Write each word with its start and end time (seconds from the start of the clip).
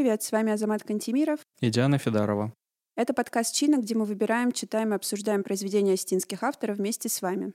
привет! 0.00 0.22
С 0.22 0.32
вами 0.32 0.50
Азамат 0.50 0.82
Кантемиров 0.82 1.40
и 1.60 1.68
Диана 1.68 1.98
Федорова. 1.98 2.54
Это 2.96 3.12
подкаст 3.12 3.54
«Чина», 3.54 3.76
где 3.76 3.94
мы 3.94 4.06
выбираем, 4.06 4.50
читаем 4.50 4.94
и 4.94 4.96
обсуждаем 4.96 5.42
произведения 5.42 5.92
остинских 5.92 6.42
авторов 6.42 6.78
вместе 6.78 7.10
с 7.10 7.20
вами. 7.20 7.52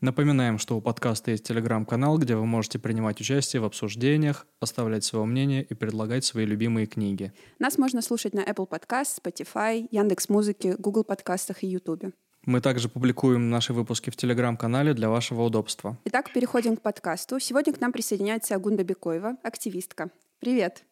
Напоминаем, 0.00 0.58
что 0.58 0.78
у 0.78 0.80
подкаста 0.80 1.32
есть 1.32 1.44
телеграм-канал, 1.44 2.16
где 2.16 2.34
вы 2.34 2.46
можете 2.46 2.78
принимать 2.78 3.20
участие 3.20 3.60
в 3.60 3.66
обсуждениях, 3.66 4.46
оставлять 4.58 5.04
свое 5.04 5.26
мнение 5.26 5.62
и 5.62 5.74
предлагать 5.74 6.24
свои 6.24 6.46
любимые 6.46 6.86
книги. 6.86 7.30
Нас 7.58 7.76
можно 7.76 8.00
слушать 8.00 8.32
на 8.32 8.40
Apple 8.40 8.66
Podcast, 8.66 9.20
Spotify, 9.22 9.86
Яндекс.Музыке, 9.90 10.76
Google 10.78 11.04
подкастах 11.04 11.62
и 11.62 11.66
YouTube. 11.66 12.06
Мы 12.46 12.62
также 12.62 12.88
публикуем 12.88 13.50
наши 13.50 13.74
выпуски 13.74 14.08
в 14.08 14.16
телеграм-канале 14.16 14.94
для 14.94 15.10
вашего 15.10 15.42
удобства. 15.42 15.98
Итак, 16.06 16.32
переходим 16.32 16.76
к 16.78 16.80
подкасту. 16.80 17.38
Сегодня 17.38 17.74
к 17.74 17.82
нам 17.82 17.92
присоединяется 17.92 18.54
Агунда 18.54 18.82
Бекоева, 18.82 19.36
активистка. 19.42 20.10
Привет! 20.40 20.86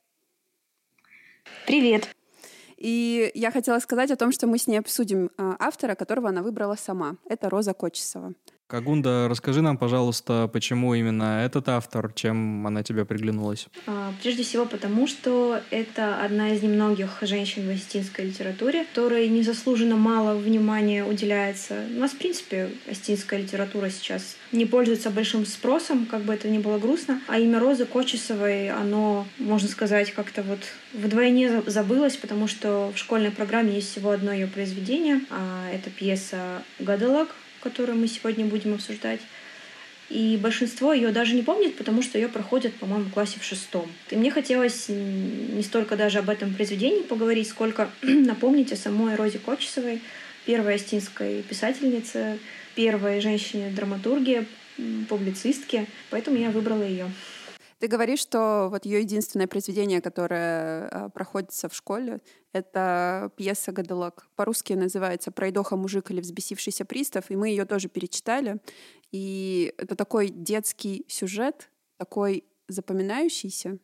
Привет! 1.67 2.09
И 2.77 3.31
я 3.35 3.51
хотела 3.51 3.79
сказать 3.79 4.11
о 4.11 4.17
том, 4.17 4.33
что 4.33 4.47
мы 4.47 4.57
с 4.57 4.67
ней 4.67 4.79
обсудим 4.79 5.31
а, 5.37 5.57
автора, 5.59 5.95
которого 5.95 6.31
она 6.31 6.43
выбрала 6.43 6.77
сама. 6.77 7.17
Это 7.27 7.51
Роза 7.51 7.75
Кочесова. 7.75 8.33
Кагунда, 8.71 9.27
расскажи 9.29 9.63
нам, 9.63 9.77
пожалуйста, 9.77 10.49
почему 10.53 10.95
именно 10.95 11.45
этот 11.45 11.69
автор, 11.69 12.13
чем 12.15 12.65
она 12.65 12.85
тебе 12.85 13.05
приглянулась? 13.05 13.67
А, 13.89 14.15
прежде 14.23 14.45
всего 14.45 14.65
потому, 14.65 15.09
что 15.09 15.61
это 15.71 16.23
одна 16.25 16.51
из 16.51 16.63
немногих 16.63 17.19
женщин 17.23 17.67
в 17.67 17.71
остинской 17.71 18.27
литературе, 18.27 18.85
которой 18.85 19.29
незаслуженно 19.29 19.97
мало 19.97 20.37
внимания 20.37 21.05
уделяется. 21.05 21.83
У 21.97 21.99
нас, 21.99 22.13
в 22.13 22.19
принципе, 22.19 22.71
остинская 22.89 23.41
литература 23.41 23.91
сейчас 23.91 24.37
не 24.53 24.67
пользуется 24.67 25.11
большим 25.11 25.47
спросом, 25.47 26.07
как 26.07 26.23
бы 26.23 26.33
это 26.33 26.49
ни 26.49 26.59
было 26.59 26.79
грустно. 26.79 27.21
А 27.27 27.41
имя 27.41 27.59
Розы 27.59 27.87
Кочесовой, 27.87 28.71
оно, 28.71 29.27
можно 29.39 29.69
сказать, 29.69 30.13
как-то 30.13 30.43
вот 30.43 30.61
вдвойне 30.93 31.61
забылось, 31.67 32.17
потому 32.17 32.47
что 32.47 32.93
в 32.95 32.99
школьной 32.99 33.33
программе 33.33 33.75
есть 33.75 33.91
всего 33.91 34.11
одно 34.11 34.33
ее 34.33 34.47
произведение. 34.47 35.23
А, 35.29 35.69
это 35.73 35.91
пьеса 35.91 36.63
«Гадалак», 36.79 37.35
которую 37.61 37.99
мы 37.99 38.09
сегодня 38.09 38.45
будем 38.45 38.75
обсуждать. 38.75 39.21
И 40.11 40.37
большинство 40.43 40.93
ее 40.93 41.11
даже 41.13 41.37
не 41.37 41.43
помнит, 41.43 41.77
потому 41.77 42.03
что 42.03 42.19
ее 42.19 42.29
проходят, 42.29 42.75
по-моему, 42.75 43.05
в 43.05 43.13
классе 43.13 43.39
в 43.39 43.45
шестом. 43.45 43.89
И 44.11 44.17
мне 44.17 44.33
хотелось 44.33 44.87
не 44.89 45.63
столько 45.63 45.97
даже 45.97 46.19
об 46.19 46.29
этом 46.29 46.53
произведении 46.53 47.03
поговорить, 47.03 47.49
сколько 47.49 47.89
напомнить 48.03 48.73
о 48.73 48.77
самой 48.77 49.15
Розе 49.15 49.39
Кочесовой, 49.39 50.01
первой 50.47 50.75
остинской 50.75 51.43
писательнице, 51.43 52.39
первой 52.75 53.21
женщине-драматурге, 53.21 54.47
публицистке. 55.09 55.87
Поэтому 56.11 56.39
я 56.39 56.51
выбрала 56.51 56.83
ее. 56.83 57.09
Ты 57.81 57.89
говоришь, 57.89 58.21
что 58.21 58.69
вот 58.71 58.85
ее 58.85 59.01
единственное 59.01 59.47
произведение, 59.47 60.03
которое 60.03 60.87
а, 60.89 61.09
проходится 61.09 61.71
в 61.71 61.75
школе, 61.75 62.21
это 62.53 63.33
пьеса 63.37 63.73
«Гадалак». 63.73 64.29
По-русски 64.37 64.75
называется 64.75 65.33
«Пройдоха 65.33 65.77
мужик 65.77 66.11
или 66.11 66.21
взбесившийся 66.21 66.85
пристав», 66.85 67.31
и 67.31 67.37
мы 67.37 67.49
ее 67.49 67.65
тоже 67.65 67.89
перечитали. 67.89 68.59
И 69.13 69.73
это 69.79 69.97
такой 69.97 70.29
детский 70.29 71.07
сюжет, 71.09 71.71
такой 71.97 72.45
запоминающийся, 72.69 73.79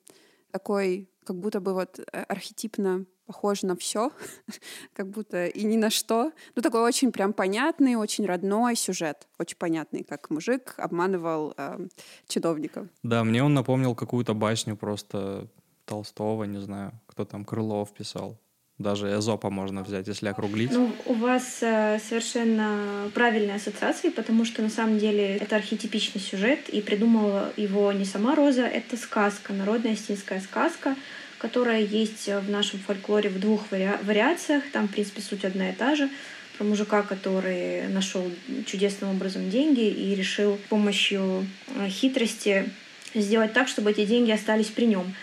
такой 0.50 1.08
как 1.27 1.37
будто 1.37 1.61
бы 1.61 1.75
вот 1.75 1.99
э, 1.99 2.23
архетипно 2.23 3.05
похож 3.27 3.63
на 3.63 3.75
все, 3.77 4.13
как 4.95 5.11
будто 5.11 5.47
и 5.47 5.65
ни 5.65 5.77
на 5.77 5.91
что. 5.91 6.33
Ну, 6.55 6.63
такой 6.63 6.81
очень 6.81 7.13
прям 7.13 7.33
понятный, 7.33 7.97
очень 7.97 8.25
родной 8.27 8.77
сюжет. 8.77 9.27
Очень 9.39 9.57
понятный, 9.59 10.05
как 10.05 10.31
мужик 10.31 10.75
обманывал 10.79 11.53
э, 11.57 11.89
чиновников. 12.29 12.86
Да, 13.03 13.25
мне 13.25 13.42
он 13.42 13.55
напомнил 13.55 13.95
какую-то 13.95 14.35
басню 14.35 14.77
просто 14.77 15.48
Толстого, 15.85 16.45
не 16.45 16.61
знаю, 16.61 16.92
кто 17.07 17.25
там 17.25 17.45
Крылов 17.45 17.92
писал. 17.92 18.39
Даже 18.79 19.09
Эзопа 19.09 19.48
можно 19.48 19.83
взять, 19.83 20.07
если 20.07 20.29
округлить. 20.29 20.70
Ну, 20.70 20.92
у 21.07 21.14
вас 21.14 21.59
э, 21.63 21.98
совершенно 21.98 23.11
правильные 23.14 23.57
ассоциации, 23.57 24.11
потому 24.11 24.45
что 24.45 24.61
на 24.61 24.69
самом 24.69 24.98
деле 24.98 25.37
это 25.37 25.57
архетипичный 25.57 26.20
сюжет, 26.20 26.69
и 26.69 26.83
придумала 26.83 27.53
его 27.57 27.91
не 27.92 28.05
сама 28.05 28.35
Роза, 28.35 28.67
это 28.67 28.98
сказка, 28.98 29.55
народная 29.55 29.95
остинская 29.95 30.41
сказка, 30.41 30.95
которая 31.39 31.81
есть 31.81 32.29
в 32.29 32.51
нашем 32.51 32.79
фольклоре 32.81 33.31
в 33.31 33.41
двух 33.41 33.63
вари- 33.70 34.05
вариациях. 34.05 34.65
Там, 34.73 34.89
в 34.89 34.92
принципе, 34.92 35.23
суть 35.23 35.47
одна 35.47 35.70
и 35.70 35.73
та 35.73 35.97
же 35.97 36.11
про 36.59 36.65
мужика, 36.65 37.03
который 37.03 37.89
нашел 37.89 38.31
чудесным 38.67 39.11
образом 39.11 39.48
деньги 39.48 39.89
и 39.89 40.15
решил 40.15 40.57
с 40.57 40.69
помощью 40.69 41.47
э, 41.77 41.89
хитрости 41.89 42.69
сделать 43.15 43.55
так, 43.55 43.69
чтобы 43.69 43.92
эти 43.92 44.05
деньги 44.05 44.33
остались 44.33 44.67
при 44.67 44.85
нем. 44.85 45.15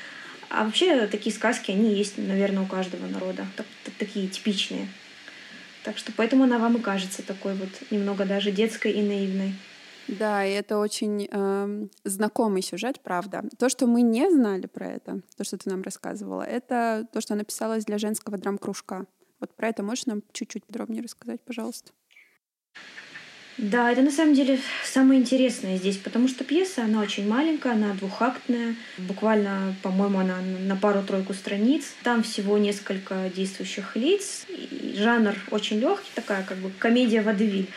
А 0.54 0.66
вообще 0.66 1.08
такие 1.08 1.34
сказки, 1.34 1.72
они 1.72 1.96
есть, 1.96 2.20
наверное, 2.20 2.62
у 2.62 2.68
каждого 2.68 3.08
народа, 3.08 3.48
так, 3.58 3.66
так, 3.84 3.94
такие 3.96 4.28
типичные. 4.28 4.88
Так 5.84 5.98
что 5.98 6.12
поэтому 6.16 6.44
она 6.44 6.60
вам 6.60 6.78
и 6.78 6.80
кажется 6.80 7.24
такой 7.24 7.56
вот 7.56 7.70
немного 7.90 8.24
даже 8.24 8.52
детской 8.52 8.92
и 8.92 9.02
наивной. 9.02 9.56
Да, 10.08 10.46
и 10.46 10.52
это 10.52 10.78
очень 10.78 11.28
э, 11.32 11.88
знакомый 12.04 12.62
сюжет, 12.62 13.00
правда. 13.02 13.44
То, 13.58 13.68
что 13.68 13.88
мы 13.88 14.04
не 14.04 14.30
знали 14.30 14.68
про 14.68 14.90
это, 14.90 15.22
то, 15.38 15.44
что 15.44 15.58
ты 15.58 15.72
нам 15.72 15.82
рассказывала, 15.82 16.44
это 16.44 17.08
то, 17.12 17.20
что 17.20 17.34
написалось 17.34 17.86
для 17.86 17.98
женского 17.98 18.38
драм-кружка. 18.38 19.08
Вот 19.40 19.56
про 19.56 19.70
это 19.70 19.82
можешь 19.82 20.06
нам 20.06 20.22
чуть-чуть 20.34 20.66
подробнее 20.66 21.02
рассказать, 21.02 21.42
пожалуйста? 21.42 21.94
Да, 23.58 23.92
это 23.92 24.02
на 24.02 24.10
самом 24.10 24.34
деле 24.34 24.60
самое 24.84 25.20
интересное 25.20 25.78
здесь, 25.78 25.98
потому 25.98 26.28
что 26.28 26.44
пьеса, 26.44 26.84
она 26.84 27.02
очень 27.02 27.28
маленькая, 27.28 27.74
она 27.74 27.94
двухактная, 27.94 28.76
буквально, 28.98 29.76
по-моему, 29.84 30.20
она 30.20 30.38
на 30.42 30.76
пару-тройку 30.76 31.34
страниц. 31.34 31.94
Там 32.04 32.24
всего 32.24 32.58
несколько 32.58 33.30
действующих 33.36 33.96
лиц, 33.96 34.48
жанр 34.96 35.36
очень 35.52 35.80
легкий, 35.80 36.10
такая 36.16 36.44
как 36.44 36.58
бы 36.58 36.72
комедия 36.80 37.22
водевиль. 37.22 37.70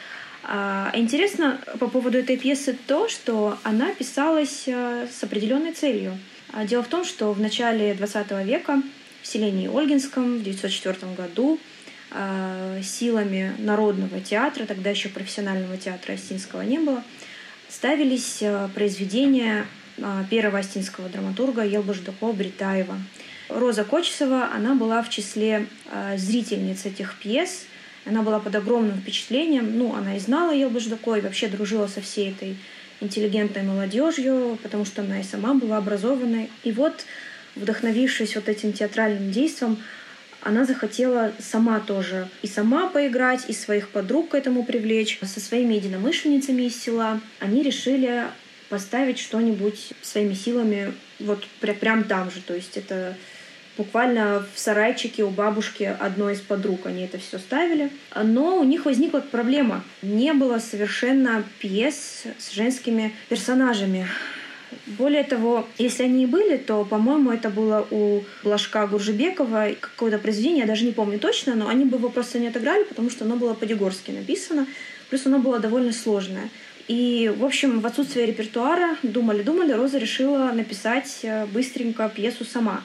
А 0.44 0.92
интересно 0.94 1.60
по 1.78 1.88
поводу 1.88 2.18
этой 2.18 2.38
пьесы 2.38 2.76
то, 2.86 3.08
что 3.08 3.58
она 3.62 3.92
писалась 3.92 4.64
э, 4.66 5.08
с 5.12 5.22
определенной 5.24 5.72
целью. 5.72 6.16
А 6.52 6.64
дело 6.64 6.84
в 6.84 6.88
том, 6.88 7.04
что 7.04 7.32
в 7.32 7.40
начале 7.40 7.92
XX 7.92 8.44
века 8.44 8.80
в 9.22 9.26
селении 9.26 9.68
Ольгинском 9.68 10.38
в 10.38 10.40
1904 10.40 11.14
году 11.14 11.58
силами 12.82 13.52
Народного 13.58 14.20
театра, 14.20 14.64
тогда 14.64 14.90
еще 14.90 15.08
профессионального 15.08 15.76
театра 15.76 16.12
Остинского 16.14 16.62
не 16.62 16.78
было, 16.78 17.02
ставились 17.68 18.38
э, 18.40 18.68
произведения 18.74 19.66
э, 19.98 20.24
первого 20.30 20.58
остинского 20.58 21.08
драматурга 21.08 21.62
Елбаждакова 21.62 22.32
Бритаева. 22.32 22.96
Роза 23.48 23.84
Кочесова, 23.84 24.50
она 24.54 24.74
была 24.74 25.02
в 25.02 25.10
числе 25.10 25.66
зрительниц 26.16 26.84
этих 26.84 27.16
пьес, 27.18 27.66
она 28.06 28.22
была 28.22 28.38
под 28.38 28.54
огромным 28.54 28.98
впечатлением, 28.98 29.76
ну, 29.76 29.94
она 29.94 30.16
и 30.16 30.20
знала 30.20 30.52
Елбаждакова, 30.52 31.16
и 31.16 31.20
вообще 31.20 31.48
дружила 31.48 31.88
со 31.88 32.00
всей 32.00 32.30
этой 32.30 32.56
интеллигентной 33.00 33.62
молодежью, 33.62 34.58
потому 34.62 34.84
что 34.84 35.02
она 35.02 35.20
и 35.20 35.24
сама 35.24 35.54
была 35.54 35.78
образованной. 35.78 36.48
И 36.62 36.70
вот, 36.72 37.04
вдохновившись 37.56 38.36
вот 38.36 38.48
этим 38.48 38.72
театральным 38.72 39.32
действием, 39.32 39.78
она 40.46 40.64
захотела 40.64 41.32
сама 41.40 41.80
тоже 41.80 42.28
и 42.42 42.46
сама 42.46 42.88
поиграть, 42.88 43.46
и 43.48 43.52
своих 43.52 43.88
подруг 43.88 44.30
к 44.30 44.34
этому 44.34 44.64
привлечь. 44.64 45.18
Со 45.22 45.40
своими 45.40 45.74
единомышленницами 45.74 46.62
из 46.62 46.80
села 46.80 47.20
они 47.40 47.62
решили 47.62 48.24
поставить 48.68 49.18
что-нибудь 49.18 49.92
своими 50.02 50.34
силами 50.34 50.94
вот 51.18 51.44
пря 51.60 51.74
прям 51.74 52.04
там 52.04 52.30
же. 52.30 52.40
То 52.40 52.54
есть 52.54 52.76
это 52.76 53.16
буквально 53.76 54.46
в 54.54 54.58
сарайчике 54.58 55.24
у 55.24 55.30
бабушки 55.30 55.96
одной 55.98 56.34
из 56.34 56.40
подруг 56.40 56.86
они 56.86 57.04
это 57.04 57.18
все 57.18 57.38
ставили. 57.38 57.90
Но 58.14 58.60
у 58.60 58.64
них 58.64 58.84
возникла 58.84 59.20
проблема. 59.20 59.84
Не 60.02 60.32
было 60.32 60.58
совершенно 60.58 61.44
пьес 61.58 62.22
с 62.38 62.52
женскими 62.52 63.12
персонажами. 63.28 64.06
Более 64.86 65.22
того, 65.22 65.66
если 65.78 66.04
они 66.04 66.24
и 66.24 66.26
были, 66.26 66.56
то, 66.56 66.84
по-моему, 66.84 67.30
это 67.30 67.50
было 67.50 67.86
у 67.90 68.22
Блажка 68.42 68.86
Гуржебекова 68.86 69.70
какое-то 69.80 70.18
произведение, 70.18 70.60
я 70.60 70.66
даже 70.66 70.84
не 70.84 70.92
помню 70.92 71.18
точно, 71.18 71.54
но 71.54 71.68
они 71.68 71.84
бы 71.84 71.98
его 71.98 72.08
просто 72.08 72.38
не 72.38 72.48
отыграли, 72.48 72.84
потому 72.84 73.10
что 73.10 73.24
оно 73.24 73.36
было 73.36 73.54
по-дегорски 73.54 74.10
написано, 74.10 74.66
плюс 75.08 75.26
оно 75.26 75.38
было 75.38 75.58
довольно 75.60 75.92
сложное. 75.92 76.50
И, 76.88 77.32
в 77.36 77.44
общем, 77.44 77.80
в 77.80 77.86
отсутствие 77.86 78.26
репертуара 78.26 78.96
думали-думали, 79.02 79.72
Роза 79.72 79.98
решила 79.98 80.52
написать 80.52 81.20
э, 81.22 81.46
быстренько 81.46 82.08
пьесу 82.08 82.44
сама. 82.44 82.82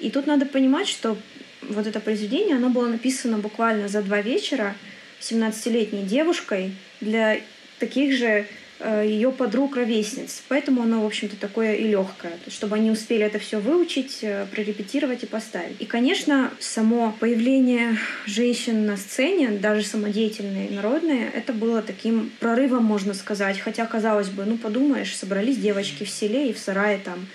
И 0.00 0.10
тут 0.10 0.26
надо 0.26 0.44
понимать, 0.44 0.88
что 0.88 1.16
вот 1.62 1.86
это 1.86 2.00
произведение, 2.00 2.56
оно 2.56 2.68
было 2.68 2.88
написано 2.88 3.38
буквально 3.38 3.88
за 3.88 4.02
два 4.02 4.20
вечера 4.20 4.74
17-летней 5.20 6.02
девушкой 6.02 6.74
для 7.00 7.40
таких 7.78 8.16
же 8.16 8.46
Э, 8.80 9.04
ее 9.04 9.32
подруг-ровесниц. 9.32 10.44
Поэтому 10.46 10.82
оно, 10.82 11.02
в 11.02 11.06
общем-то, 11.06 11.36
такое 11.36 11.74
и 11.74 11.88
легкое, 11.88 12.34
чтобы 12.46 12.76
они 12.76 12.92
успели 12.92 13.24
это 13.24 13.40
все 13.40 13.58
выучить, 13.58 14.18
э, 14.22 14.46
прорепетировать 14.52 15.24
и 15.24 15.26
поставить. 15.26 15.80
И, 15.80 15.84
конечно, 15.84 16.52
само 16.60 17.12
появление 17.18 17.98
женщин 18.26 18.86
на 18.86 18.96
сцене, 18.96 19.50
даже 19.50 19.84
самодеятельные, 19.84 20.70
народные, 20.70 21.28
это 21.34 21.52
было 21.52 21.82
таким 21.82 22.30
прорывом, 22.38 22.84
можно 22.84 23.14
сказать. 23.14 23.58
Хотя, 23.58 23.84
казалось 23.84 24.28
бы, 24.28 24.44
ну 24.44 24.56
подумаешь, 24.56 25.16
собрались 25.16 25.58
девочки 25.58 26.04
в 26.04 26.10
селе 26.10 26.48
и 26.48 26.52
в 26.52 26.58
сарае 26.58 26.98
там 26.98 27.26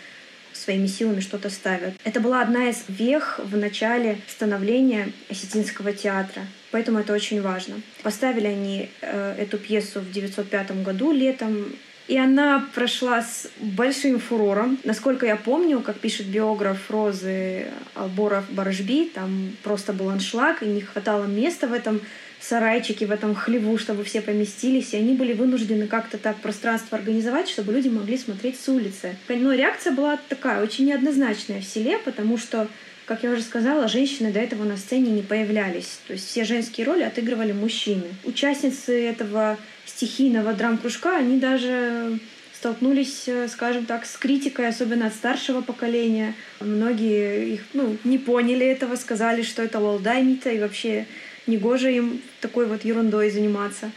своими 0.64 0.88
силами 0.88 1.20
что-то 1.20 1.50
ставят. 1.50 1.94
Это 2.04 2.20
была 2.20 2.42
одна 2.42 2.70
из 2.70 2.84
вех 2.88 3.40
в 3.44 3.58
начале 3.58 4.18
становления 4.28 5.12
осетинского 5.30 5.94
театра. 5.94 6.44
Поэтому 6.72 7.00
это 7.00 7.14
очень 7.14 7.42
важно. 7.42 7.76
Поставили 8.02 8.48
они 8.48 8.90
э, 9.02 9.36
эту 9.38 9.58
пьесу 9.58 10.00
в 10.00 10.10
1905 10.10 10.84
году 10.84 11.12
летом. 11.12 11.76
И 12.08 12.18
она 12.18 12.68
прошла 12.76 13.22
с 13.22 13.50
большим 13.60 14.20
фурором. 14.20 14.78
Насколько 14.84 15.26
я 15.26 15.38
помню, 15.38 15.80
как 15.80 16.00
пишет 16.00 16.26
биограф 16.26 16.92
Розы 16.92 17.68
Алборов 17.94 18.50
Барышби, 18.50 19.10
там 19.14 19.56
просто 19.64 19.94
был 19.94 20.10
аншлаг, 20.10 20.64
и 20.64 20.66
не 20.66 20.82
хватало 20.82 21.26
места 21.26 21.68
в 21.68 21.74
этом 21.74 22.02
сарайчике, 22.44 23.06
в 23.06 23.12
этом 23.12 23.36
хлеву, 23.36 23.78
чтобы 23.78 24.04
все 24.04 24.22
поместились, 24.22 24.94
и 24.94 24.98
они 24.98 25.14
были 25.14 25.34
вынуждены 25.34 25.88
как-то 25.88 26.18
так 26.18 26.38
пространство 26.38 26.98
организовать, 26.98 27.50
чтобы 27.50 27.74
люди 27.74 27.88
могли 27.88 28.18
смотреть 28.18 28.60
с 28.60 28.68
улицы. 28.70 29.16
Но 29.30 29.54
реакция 29.54 29.94
была 29.94 30.20
такая, 30.30 30.62
очень 30.62 30.86
неоднозначная 30.86 31.62
в 31.62 31.66
селе, 31.66 31.98
потому 32.00 32.38
что 32.38 32.68
как 33.06 33.24
я 33.24 33.32
уже 33.32 33.42
сказала, 33.42 33.90
женщины 33.90 34.32
до 34.32 34.40
этого 34.40 34.64
на 34.64 34.78
сцене 34.78 35.12
не 35.12 35.22
появлялись. 35.22 36.00
То 36.08 36.14
есть 36.14 36.28
все 36.28 36.46
женские 36.46 36.86
роли 36.88 37.04
отыгрывали 37.04 37.52
мужчины. 37.52 38.06
Участницы 38.24 38.94
этого 38.94 39.58
стихийного 39.86 40.54
драм-кружка, 40.54 41.18
они 41.18 41.38
даже 41.38 42.18
столкнулись, 42.54 43.24
э, 43.28 43.50
скажем 43.50 43.86
так, 43.86 44.06
с 44.06 44.16
критикой, 44.16 44.70
особенно 44.70 45.08
от 45.08 45.14
старшего 45.14 45.60
поколения. 45.60 46.34
Многие 46.62 47.56
их 47.56 47.62
ну, 47.74 47.98
не 48.06 48.18
поняли 48.18 48.66
этого, 48.66 48.96
сказали, 48.96 49.42
что 49.42 49.62
это 49.62 49.80
лолдаймита, 49.80 50.50
и 50.50 50.60
вообще 50.60 51.06
негоже 51.48 51.96
им 51.96 52.22
такой 52.42 52.66
вот 52.66 52.86
ерундой 52.86 53.30
заниматься. 53.30 53.92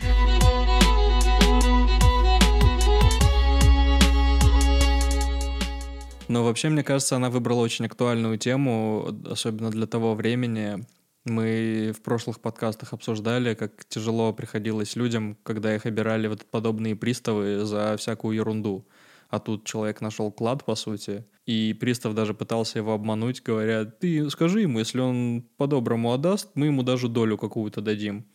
Но 6.29 6.45
вообще, 6.45 6.69
мне 6.69 6.83
кажется, 6.83 7.17
она 7.17 7.31
выбрала 7.31 7.61
очень 7.61 7.87
актуальную 7.87 8.37
тему, 8.37 9.09
особенно 9.31 9.71
для 9.71 9.87
того 9.87 10.15
времени. 10.15 10.85
Мы 11.25 11.93
в 11.97 12.03
прошлых 12.03 12.41
подкастах 12.41 12.93
обсуждали, 12.93 13.55
как 13.55 13.85
тяжело 13.89 14.33
приходилось 14.33 14.97
людям, 14.97 15.37
когда 15.43 15.75
их 15.75 15.87
обирали 15.87 16.27
вот 16.27 16.45
подобные 16.47 16.97
приставы 16.97 17.65
за 17.65 17.97
всякую 17.97 18.37
ерунду. 18.37 18.87
А 19.29 19.39
тут 19.39 19.65
человек 19.65 20.01
нашел 20.01 20.31
клад, 20.31 20.65
по 20.65 20.75
сути, 20.75 21.25
и 21.47 21.73
пристав 21.73 22.15
даже 22.15 22.35
пытался 22.35 22.79
его 22.79 22.93
обмануть, 22.93 23.43
говоря, 23.43 23.85
ты 23.85 24.29
скажи 24.31 24.61
ему, 24.61 24.79
если 24.79 25.01
он 25.01 25.45
по-доброму 25.57 26.13
отдаст, 26.13 26.51
мы 26.55 26.67
ему 26.67 26.83
даже 26.83 27.09
долю 27.09 27.37
какую-то 27.37 27.81
дадим. 27.81 28.27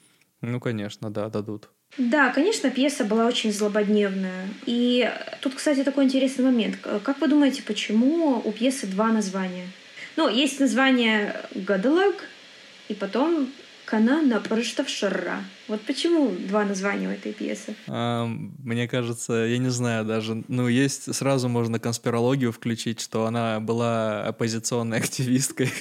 Ну, 0.42 0.60
конечно, 0.60 1.10
да, 1.10 1.30
дадут. 1.30 1.70
Да, 1.98 2.30
конечно, 2.30 2.70
пьеса 2.70 3.04
была 3.04 3.28
очень 3.28 3.52
злободневная. 3.52 4.48
И 4.66 5.12
тут, 5.42 5.56
кстати, 5.56 5.84
такой 5.84 6.06
интересный 6.06 6.46
момент. 6.46 6.78
Как 7.04 7.20
вы 7.20 7.28
думаете, 7.28 7.64
почему 7.64 8.42
у 8.44 8.52
пьесы 8.52 8.88
два 8.88 9.12
названия? 9.12 9.68
Ну, 10.16 10.30
есть 10.30 10.60
название 10.60 11.36
«Гадалаг», 11.54 12.16
и 12.88 12.94
потом 12.94 13.50
«Кана 13.92 14.22
на 14.22 14.42
Шарра». 14.88 15.44
Вот 15.68 15.82
почему 15.82 16.32
два 16.48 16.64
названия 16.64 17.10
у 17.10 17.12
этой 17.12 17.34
пьесы? 17.34 17.76
А, 17.90 18.26
мне 18.26 18.88
кажется, 18.88 19.34
я 19.34 19.58
не 19.58 19.68
знаю 19.68 20.06
даже. 20.06 20.46
Ну, 20.48 20.70
есть 20.70 21.14
сразу 21.14 21.50
можно 21.50 21.78
конспирологию 21.78 22.54
включить, 22.54 23.02
что 23.02 23.26
она 23.26 23.60
была 23.60 24.24
оппозиционной 24.24 24.98
активисткой. 25.00 25.74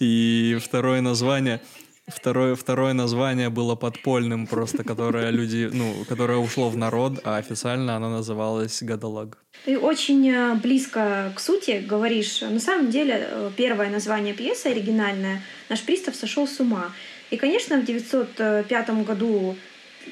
И 0.00 0.58
второе 0.60 1.00
название 1.00 1.60
Второе, 2.08 2.54
второе 2.54 2.94
название 2.94 3.50
было 3.50 3.74
подпольным 3.74 4.46
просто, 4.46 4.82
которое 4.82 5.30
люди, 5.30 5.68
ну, 5.70 6.04
которое 6.08 6.38
ушло 6.38 6.70
в 6.70 6.76
народ, 6.76 7.20
а 7.24 7.36
официально 7.36 7.96
оно 7.96 8.08
называлось 8.08 8.82
«Гадалаг». 8.82 9.36
Ты 9.66 9.78
очень 9.78 10.26
э, 10.30 10.54
близко 10.54 11.32
к 11.36 11.40
сути 11.40 11.84
говоришь. 11.86 12.40
На 12.40 12.60
самом 12.60 12.90
деле, 12.90 13.28
э, 13.30 13.50
первое 13.56 13.90
название 13.90 14.32
пьесы 14.32 14.68
оригинальное 14.68 15.42
«Наш 15.68 15.82
пристав 15.82 16.16
сошел 16.16 16.48
с 16.48 16.58
ума». 16.60 16.92
И, 17.30 17.36
конечно, 17.36 17.78
в 17.78 17.84
905 17.84 18.90
году 19.04 19.56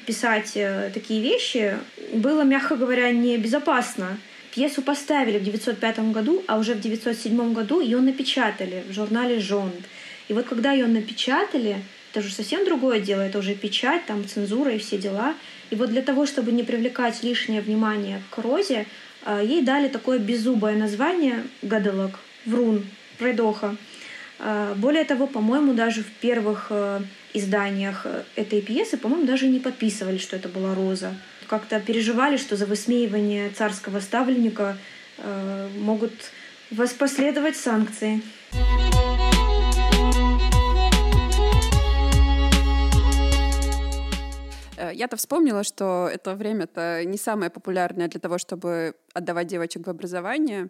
писать 0.05 0.51
э, 0.55 0.91
такие 0.93 1.21
вещи 1.21 1.77
было, 2.13 2.43
мягко 2.43 2.75
говоря, 2.75 3.11
небезопасно. 3.11 4.19
Пьесу 4.53 4.83
поставили 4.83 5.39
в 5.39 5.43
905 5.43 5.99
году, 6.11 6.43
а 6.47 6.57
уже 6.59 6.75
в 6.75 6.79
907 6.79 7.53
году 7.53 7.79
ее 7.79 7.99
напечатали 7.99 8.83
в 8.87 8.93
журнале 8.93 9.39
«Жонд». 9.39 9.85
И 10.27 10.33
вот 10.33 10.45
когда 10.45 10.71
ее 10.71 10.87
напечатали, 10.87 11.77
это 12.11 12.19
уже 12.25 12.33
совсем 12.33 12.65
другое 12.65 12.99
дело, 12.99 13.21
это 13.21 13.39
уже 13.39 13.53
печать, 13.53 14.05
там 14.05 14.27
цензура 14.27 14.71
и 14.71 14.77
все 14.77 14.97
дела. 14.97 15.35
И 15.69 15.75
вот 15.75 15.89
для 15.89 16.01
того, 16.01 16.25
чтобы 16.25 16.51
не 16.51 16.63
привлекать 16.63 17.23
лишнее 17.23 17.61
внимание 17.61 18.21
к 18.29 18.37
Розе, 18.39 18.85
э, 19.25 19.41
ей 19.45 19.61
дали 19.61 19.87
такое 19.87 20.19
беззубое 20.19 20.75
название 20.75 21.43
«Гадалок», 21.61 22.19
«Врун», 22.45 22.85
«Пройдоха». 23.17 23.75
Э, 24.39 24.73
более 24.75 25.03
того, 25.03 25.27
по-моему, 25.27 25.73
даже 25.73 26.01
в 26.01 26.11
первых 26.21 26.67
э, 26.69 27.01
изданиях 27.33 28.05
этой 28.35 28.61
пьесы, 28.61 28.97
по-моему, 28.97 29.25
даже 29.25 29.47
не 29.47 29.59
подписывали, 29.59 30.17
что 30.17 30.35
это 30.35 30.49
была 30.49 30.73
Роза. 30.73 31.13
Как-то 31.47 31.79
переживали, 31.79 32.37
что 32.37 32.57
за 32.57 32.65
высмеивание 32.65 33.49
царского 33.49 34.01
ставленника 34.01 34.77
могут 35.79 36.11
воспоследовать 36.71 37.55
санкции. 37.55 38.21
Я-то 45.07 45.15
вспомнила, 45.15 45.63
что 45.63 46.09
это 46.13 46.35
время-то 46.35 47.05
не 47.05 47.17
самое 47.17 47.49
популярное 47.49 48.09
для 48.09 48.19
того, 48.19 48.37
чтобы 48.37 48.93
отдавать 49.13 49.47
девочек 49.47 49.87
в 49.87 49.89
образование. 49.89 50.67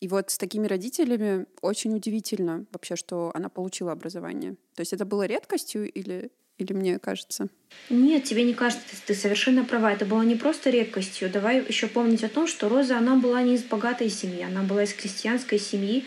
И 0.00 0.06
вот 0.06 0.30
с 0.30 0.38
такими 0.38 0.68
родителями 0.68 1.46
очень 1.60 1.96
удивительно 1.96 2.64
вообще, 2.72 2.94
что 2.94 3.32
она 3.34 3.48
получила 3.48 3.90
образование. 3.90 4.52
То 4.76 4.82
есть 4.82 4.92
это 4.92 5.04
было 5.04 5.26
редкостью 5.26 5.90
или, 5.90 6.30
или 6.58 6.72
мне 6.72 7.00
кажется? 7.00 7.48
Нет, 7.90 8.22
тебе 8.22 8.44
не 8.44 8.54
кажется, 8.54 8.84
ты 9.06 9.14
совершенно 9.14 9.64
права. 9.64 9.92
Это 9.92 10.06
было 10.06 10.22
не 10.22 10.36
просто 10.36 10.70
редкостью. 10.70 11.28
Давай 11.28 11.64
еще 11.66 11.88
помнить 11.88 12.22
о 12.22 12.28
том, 12.28 12.46
что 12.46 12.68
Роза, 12.68 12.96
она 12.96 13.16
была 13.16 13.42
не 13.42 13.56
из 13.56 13.64
богатой 13.64 14.08
семьи, 14.08 14.44
она 14.44 14.62
была 14.62 14.84
из 14.84 14.94
крестьянской 14.94 15.58
семьи. 15.58 16.04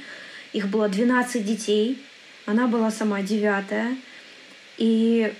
Их 0.53 0.69
было 0.69 0.87
12 0.87 1.45
детей, 1.45 2.01
она 2.45 2.67
была 2.67 2.91
сама 2.91 3.21
девятая. 3.21 3.97
И 4.77 5.33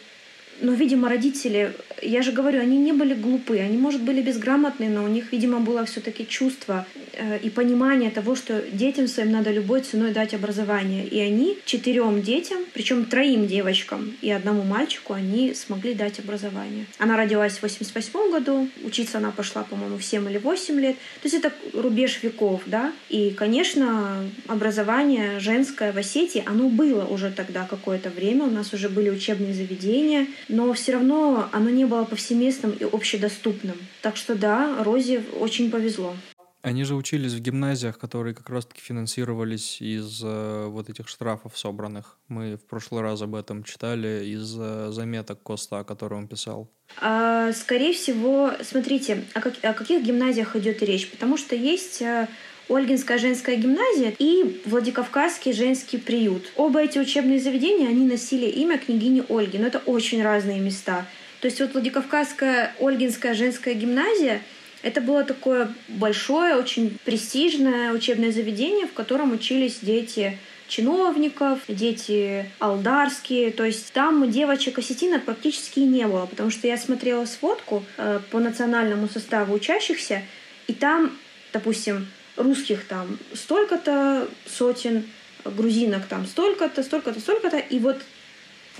но, 0.62 0.74
видимо, 0.74 1.10
родители, 1.10 1.74
я 2.02 2.22
же 2.22 2.32
говорю, 2.32 2.60
они 2.60 2.78
не 2.78 2.94
были 2.94 3.14
глупы, 3.14 3.60
они, 3.60 3.78
может, 3.78 4.02
были 4.02 4.22
безграмотные, 4.22 4.90
но 4.90 5.04
у 5.04 5.08
них, 5.08 5.32
видимо, 5.32 5.60
было 5.60 5.86
все-таки 5.86 6.28
чувство 6.28 6.86
э, 7.14 7.40
и 7.40 7.50
понимание 7.50 8.12
того, 8.12 8.36
что 8.36 8.62
детям 8.72 9.08
своим 9.08 9.32
надо 9.32 9.52
любой 9.52 9.82
ценой 9.82 10.12
дать 10.12 10.34
образование. 10.34 11.06
И 11.08 11.20
они 11.20 11.58
четырем 11.66 12.22
детям, 12.22 12.60
причем 12.74 13.06
троим 13.06 13.48
девочкам 13.48 14.16
и 14.22 14.32
одному 14.32 14.64
мальчику, 14.64 15.14
они 15.14 15.54
смогли 15.54 15.94
дать 15.94 16.20
образование. 16.20 16.86
Она 16.98 17.18
родилась 17.18 17.58
в 17.58 17.64
88 17.64 18.32
году, 18.32 18.68
учиться 18.84 19.18
она 19.18 19.32
пошла, 19.32 19.64
по-моему, 19.64 19.98
в 19.98 20.04
7 20.04 20.30
или 20.30 20.38
8 20.38 20.80
лет. 20.80 20.96
То 21.22 21.30
есть 21.30 21.36
это 21.36 21.52
рубеж 21.74 22.22
веков, 22.24 22.62
да. 22.66 22.92
И, 23.10 23.32
конечно, 23.32 24.24
образование 24.48 25.40
женское 25.40 25.92
в 25.92 25.98
Осетии, 25.98 26.44
оно 26.46 26.70
было 26.70 27.06
уже 27.06 27.32
тогда 27.32 27.66
какое-то 27.70 28.10
время, 28.10 28.44
у 28.46 28.52
нас 28.52 28.74
уже 28.74 28.90
были 28.90 29.10
учебные 29.10 29.54
заведения, 29.54 30.28
но 30.50 30.72
все 30.74 30.94
равно 30.94 31.50
оно 31.52 31.70
не 31.70 31.86
было 31.86 32.04
повсеместным 32.04 32.72
и 32.72 32.84
общедоступным. 32.84 33.78
Так 34.02 34.18
что 34.18 34.36
да, 34.36 34.84
Розе 34.84 35.24
очень 35.40 35.72
повезло. 35.72 36.16
Они 36.64 36.86
же 36.86 36.96
учились 36.96 37.34
в 37.34 37.42
гимназиях, 37.42 37.98
которые 37.98 38.34
как 38.34 38.50
раз-таки 38.50 38.80
финансировались 38.80 39.82
из 39.82 40.22
э, 40.24 40.68
вот 40.68 40.90
этих 40.90 41.10
штрафов 41.10 41.58
собранных. 41.58 42.18
Мы 42.30 42.56
в 42.56 42.66
прошлый 42.66 43.02
раз 43.02 43.22
об 43.22 43.36
этом 43.36 43.66
читали 43.66 44.24
из 44.28 44.56
э, 44.58 44.90
заметок 44.92 45.44
Коста, 45.44 45.80
о 45.80 45.84
котором 45.84 46.20
он 46.20 46.28
писал. 46.30 46.70
А, 47.02 47.52
скорее 47.52 47.92
всего, 47.92 48.54
смотрите, 48.62 49.26
о, 49.34 49.42
как, 49.42 49.56
о 49.62 49.74
каких 49.74 50.06
гимназиях 50.06 50.56
идет 50.56 50.82
речь? 50.82 51.12
Потому 51.12 51.36
что 51.36 51.54
есть 51.54 52.02
э, 52.02 52.30
Ольгинская 52.70 53.18
женская 53.18 53.56
гимназия 53.56 54.14
и 54.18 54.62
Владикавказский 54.66 55.54
женский 55.54 55.98
приют. 55.98 56.52
Оба 56.56 56.82
эти 56.82 56.98
учебные 56.98 57.40
заведения, 57.40 57.88
они 57.88 58.06
носили 58.06 58.46
имя 58.46 58.78
княгини 58.78 59.24
Ольги, 59.30 59.58
но 59.58 59.68
это 59.68 59.80
очень 59.80 60.24
разные 60.24 60.60
места. 60.60 61.06
То 61.42 61.48
есть 61.48 61.60
вот 61.60 61.74
Владикавказская 61.74 62.74
Ольгинская 62.80 63.34
женская 63.34 63.74
гимназия 63.74 64.42
это 64.82 65.00
было 65.00 65.24
такое 65.24 65.74
большое, 65.88 66.56
очень 66.56 66.98
престижное 67.06 67.94
учебное 67.94 68.32
заведение, 68.32 68.86
в 68.86 68.94
котором 68.94 69.32
учились 69.32 69.80
дети 69.82 70.38
чиновников, 70.68 71.60
дети 71.68 72.46
алдарские. 72.60 73.52
То 73.52 73.64
есть 73.64 73.94
там 73.94 74.30
девочек 74.30 74.78
осетинок 74.78 75.24
практически 75.24 75.80
не 75.80 76.06
было, 76.06 76.26
потому 76.26 76.50
что 76.50 76.68
я 76.68 76.78
смотрела 76.78 77.26
сводку 77.26 77.84
э, 77.98 78.20
по 78.30 78.40
национальному 78.40 79.08
составу 79.08 79.54
учащихся, 79.54 80.22
и 80.68 80.74
там, 80.74 81.18
допустим, 81.54 82.08
русских 82.36 82.86
там 82.88 83.18
столько-то 83.34 84.28
сотен, 84.46 85.06
грузинок 85.46 86.06
там 86.08 86.26
столько-то, 86.26 86.84
столько-то, 86.84 87.20
столько-то. 87.20 87.58
И 87.58 87.80
вот 87.80 88.02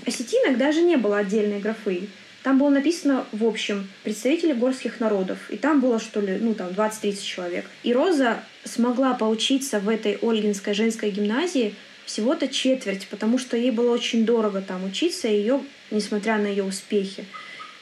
осетинок 0.06 0.58
даже 0.58 0.82
не 0.82 0.96
было 0.96 1.18
отдельной 1.18 1.60
графы. 1.60 2.08
Там 2.42 2.58
было 2.58 2.68
написано, 2.68 3.24
в 3.32 3.44
общем, 3.44 3.88
представители 4.02 4.52
горских 4.52 5.00
народов. 5.00 5.38
И 5.48 5.56
там 5.56 5.80
было, 5.80 5.98
что 5.98 6.20
ли, 6.20 6.38
ну, 6.38 6.54
там, 6.54 6.68
20-30 6.68 7.22
человек. 7.22 7.64
И 7.82 7.92
Роза 7.94 8.42
смогла 8.64 9.14
поучиться 9.14 9.80
в 9.80 9.88
этой 9.88 10.18
Ольгинской 10.20 10.74
женской 10.74 11.10
гимназии 11.10 11.74
всего-то 12.04 12.48
четверть, 12.48 13.08
потому 13.08 13.38
что 13.38 13.56
ей 13.56 13.70
было 13.70 13.90
очень 13.90 14.26
дорого 14.26 14.60
там 14.60 14.84
учиться, 14.84 15.26
и 15.26 15.36
ее, 15.36 15.62
несмотря 15.90 16.36
на 16.36 16.46
ее 16.46 16.64
успехи, 16.64 17.24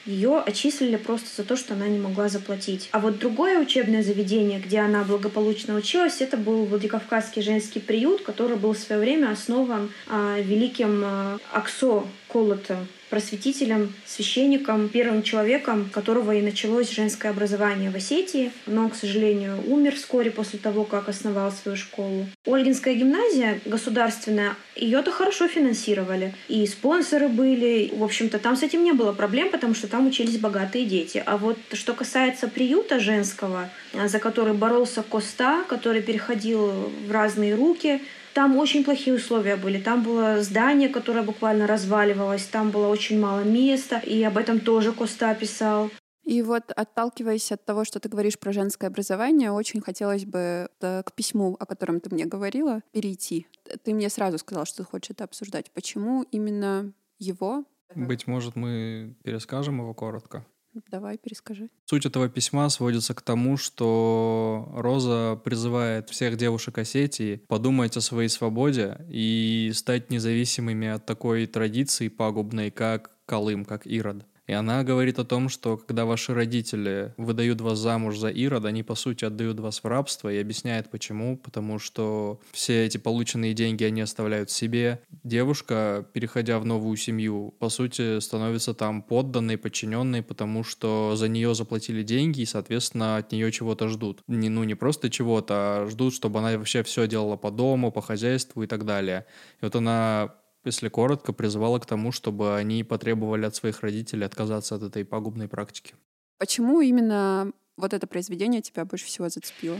ее 0.07 0.41
отчислили 0.41 0.97
просто 0.97 1.29
за 1.43 1.47
то, 1.47 1.57
что 1.57 1.75
она 1.75 1.89
не 1.89 1.99
могла 1.99 2.29
заплатить. 2.29 2.89
А 2.93 2.99
вот 2.99 3.19
другое 3.19 3.59
учебное 3.59 4.03
заведение, 4.03 4.59
где 4.59 4.81
она 4.81 5.05
благополучно 5.05 5.75
училась, 5.75 6.21
это 6.21 6.37
был 6.37 6.65
Владикавказский 6.65 7.43
женский 7.43 7.81
приют, 7.81 8.23
который 8.23 8.57
был 8.57 8.73
в 8.73 8.79
свое 8.79 9.01
время 9.01 9.31
основан 9.31 9.91
а, 10.09 10.39
великим 10.41 11.03
а, 11.05 11.39
Аксо 11.53 12.05
Колотом 12.29 12.87
просветителем, 13.13 13.93
священником, 14.07 14.89
первым 14.89 15.23
человеком, 15.23 15.91
которого 15.93 16.33
и 16.33 16.41
началось 16.41 16.89
женское 16.89 17.29
образование 17.29 17.91
в 17.91 17.95
Осетии. 17.95 18.53
Но, 18.65 18.89
к 18.89 18.95
сожалению, 18.95 19.63
умер 19.67 19.97
вскоре 19.97 20.31
после 20.31 20.59
того, 20.59 20.85
как 20.85 21.11
основал 21.11 21.53
свою 21.53 21.77
школу. 21.77 22.27
Ольгинская 22.47 22.95
гимназия 22.95 23.61
государственная, 23.67 24.57
ее-то 24.77 25.11
хорошо 25.11 25.47
финансировали. 25.47 26.35
И 26.49 26.67
спонсоры 26.67 27.29
были. 27.29 27.93
В 27.95 28.03
общем-то, 28.03 28.39
там 28.39 28.57
с 28.57 28.63
этим 28.63 28.83
не 28.83 28.93
было 28.93 29.13
проблем, 29.13 29.51
потому 29.51 29.75
что 29.75 29.89
там 29.89 30.07
учились 30.07 30.39
богатые 30.39 30.87
дети. 30.87 31.23
А 31.27 31.37
вот 31.37 31.59
что 31.75 31.93
касается 31.93 32.49
приюта 32.49 32.99
женского, 32.99 33.69
за 33.93 34.19
который 34.21 34.55
боролся 34.55 35.03
Коста, 35.03 35.65
который 35.69 36.01
переходил 36.01 36.91
в 37.07 37.13
разные 37.13 37.55
руки, 37.55 38.01
там 38.35 38.57
очень 38.57 38.85
плохие 38.85 39.17
условия 39.17 39.57
были. 39.57 39.81
Там 39.81 40.03
было 40.03 40.43
здание, 40.43 40.89
которое 40.89 41.23
буквально 41.23 41.67
разваливалось, 41.67 42.45
там 42.45 42.71
было 42.71 42.89
очень 42.89 43.21
мало 43.21 43.45
места, 43.45 43.99
и 43.99 44.23
об 44.23 44.37
этом 44.37 44.61
тоже 44.61 44.93
Коста 44.93 45.35
писал. 45.35 45.91
И 46.25 46.41
вот, 46.41 46.71
отталкиваясь 46.71 47.51
от 47.51 47.65
того, 47.65 47.85
что 47.85 47.99
ты 47.99 48.09
говоришь 48.09 48.39
про 48.39 48.53
женское 48.53 48.87
образование, 48.87 49.51
очень 49.51 49.81
хотелось 49.81 50.25
бы 50.25 50.69
к 50.79 51.13
письму, 51.17 51.57
о 51.59 51.67
котором 51.67 51.99
ты 52.01 52.15
мне 52.15 52.27
говорила, 52.27 52.83
перейти. 52.93 53.49
Ты 53.83 53.93
мне 53.93 54.09
сразу 54.09 54.39
сказал, 54.39 54.65
что 54.65 54.79
ты 54.79 54.85
хочешь 54.85 55.11
это 55.11 55.25
обсуждать. 55.25 55.73
Почему 55.73 56.23
именно 56.31 56.93
его? 57.19 57.65
Быть 57.95 58.29
может, 58.29 58.55
мы 58.55 59.17
перескажем 59.25 59.81
его 59.81 59.95
коротко. 59.95 60.47
Давай, 60.91 61.19
перескажи. 61.19 61.69
Суть 61.85 62.07
этого 62.07 62.29
письма 62.29 62.69
сводится 62.71 63.15
к 63.15 63.23
тому, 63.23 63.57
что 63.57 64.71
Роза 64.75 65.39
призывает 65.45 66.09
всех 66.09 66.37
девушек 66.37 66.79
Осетии 66.79 67.43
подумать 67.49 67.97
о 67.97 68.01
своей 68.01 68.29
свободе 68.29 69.05
и 69.09 69.71
стать 69.75 70.11
независимыми 70.11 70.89
от 70.89 71.05
такой 71.05 71.47
традиции 71.47 72.09
пагубной, 72.09 72.71
как 72.71 73.11
Колым, 73.27 73.65
как 73.65 73.87
Ирод. 73.87 74.25
И 74.47 74.53
она 74.53 74.83
говорит 74.83 75.19
о 75.19 75.25
том, 75.25 75.49
что 75.49 75.77
когда 75.77 76.05
ваши 76.05 76.35
родители 76.35 77.15
выдают 77.17 77.61
вас 77.61 77.79
замуж 77.79 78.19
за 78.19 78.29
Ирод, 78.29 78.65
они, 78.65 78.83
по 78.83 78.95
сути, 78.95 79.25
отдают 79.25 79.61
вас 79.61 79.83
в 79.83 79.87
рабство 79.87 80.33
и 80.33 80.39
объясняет, 80.39 80.91
почему. 80.91 81.37
Потому 81.37 81.79
что 81.79 82.41
все 82.53 82.85
эти 82.85 82.99
полученные 82.99 83.55
деньги 83.55 83.85
они 83.85 84.01
оставляют 84.01 84.51
себе. 84.51 85.01
Девушка, 85.23 86.07
переходя 86.13 86.59
в 86.59 86.65
новую 86.65 86.97
семью, 86.97 87.55
по 87.59 87.69
сути, 87.69 88.19
становится 88.21 88.75
там 88.75 89.03
подданной, 89.03 89.59
подчиненной, 89.59 90.23
потому 90.23 90.65
что 90.65 91.15
за 91.15 91.29
нее 91.29 91.55
заплатили 91.55 92.03
деньги 92.03 92.41
и, 92.41 92.47
соответственно, 92.47 93.19
от 93.19 93.31
нее 93.33 93.53
чего-то 93.53 93.89
ждут. 93.89 94.23
Не, 94.27 94.49
ну, 94.49 94.65
не 94.65 94.75
просто 94.75 95.09
чего-то, 95.09 95.55
а 95.55 95.87
ждут, 95.89 96.15
чтобы 96.15 96.41
она 96.41 96.57
вообще 96.59 96.83
все 96.83 97.07
делала 97.07 97.37
по 97.37 97.51
дому, 97.51 97.93
по 97.93 98.03
хозяйству 98.03 98.63
и 98.63 98.67
так 98.67 98.85
далее. 98.85 99.27
И 99.61 99.65
вот 99.65 99.77
она 99.77 100.35
если 100.65 100.89
коротко, 100.89 101.33
призывала 101.33 101.79
к 101.79 101.87
тому, 101.87 102.13
чтобы 102.13 102.57
они 102.57 102.85
потребовали 102.85 103.47
от 103.47 103.55
своих 103.55 103.81
родителей 103.81 104.25
отказаться 104.25 104.75
от 104.75 104.83
этой 104.83 105.05
пагубной 105.05 105.49
практики. 105.49 105.95
Почему 106.39 106.81
именно 106.81 107.53
вот 107.77 107.93
это 107.93 108.07
произведение 108.07 108.61
тебя 108.61 108.85
больше 108.85 109.07
всего 109.07 109.29
зацепило? 109.29 109.79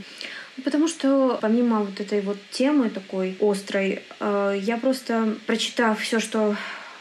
Потому 0.63 0.87
что 0.87 1.37
помимо 1.41 1.83
вот 1.83 1.99
этой 1.99 2.21
вот 2.21 2.37
темы 2.51 2.89
такой 2.89 3.37
острой, 3.39 4.01
э, 4.19 4.59
я 4.59 4.77
просто 4.77 5.37
прочитав 5.45 5.99
все, 5.99 6.19
что 6.19 6.55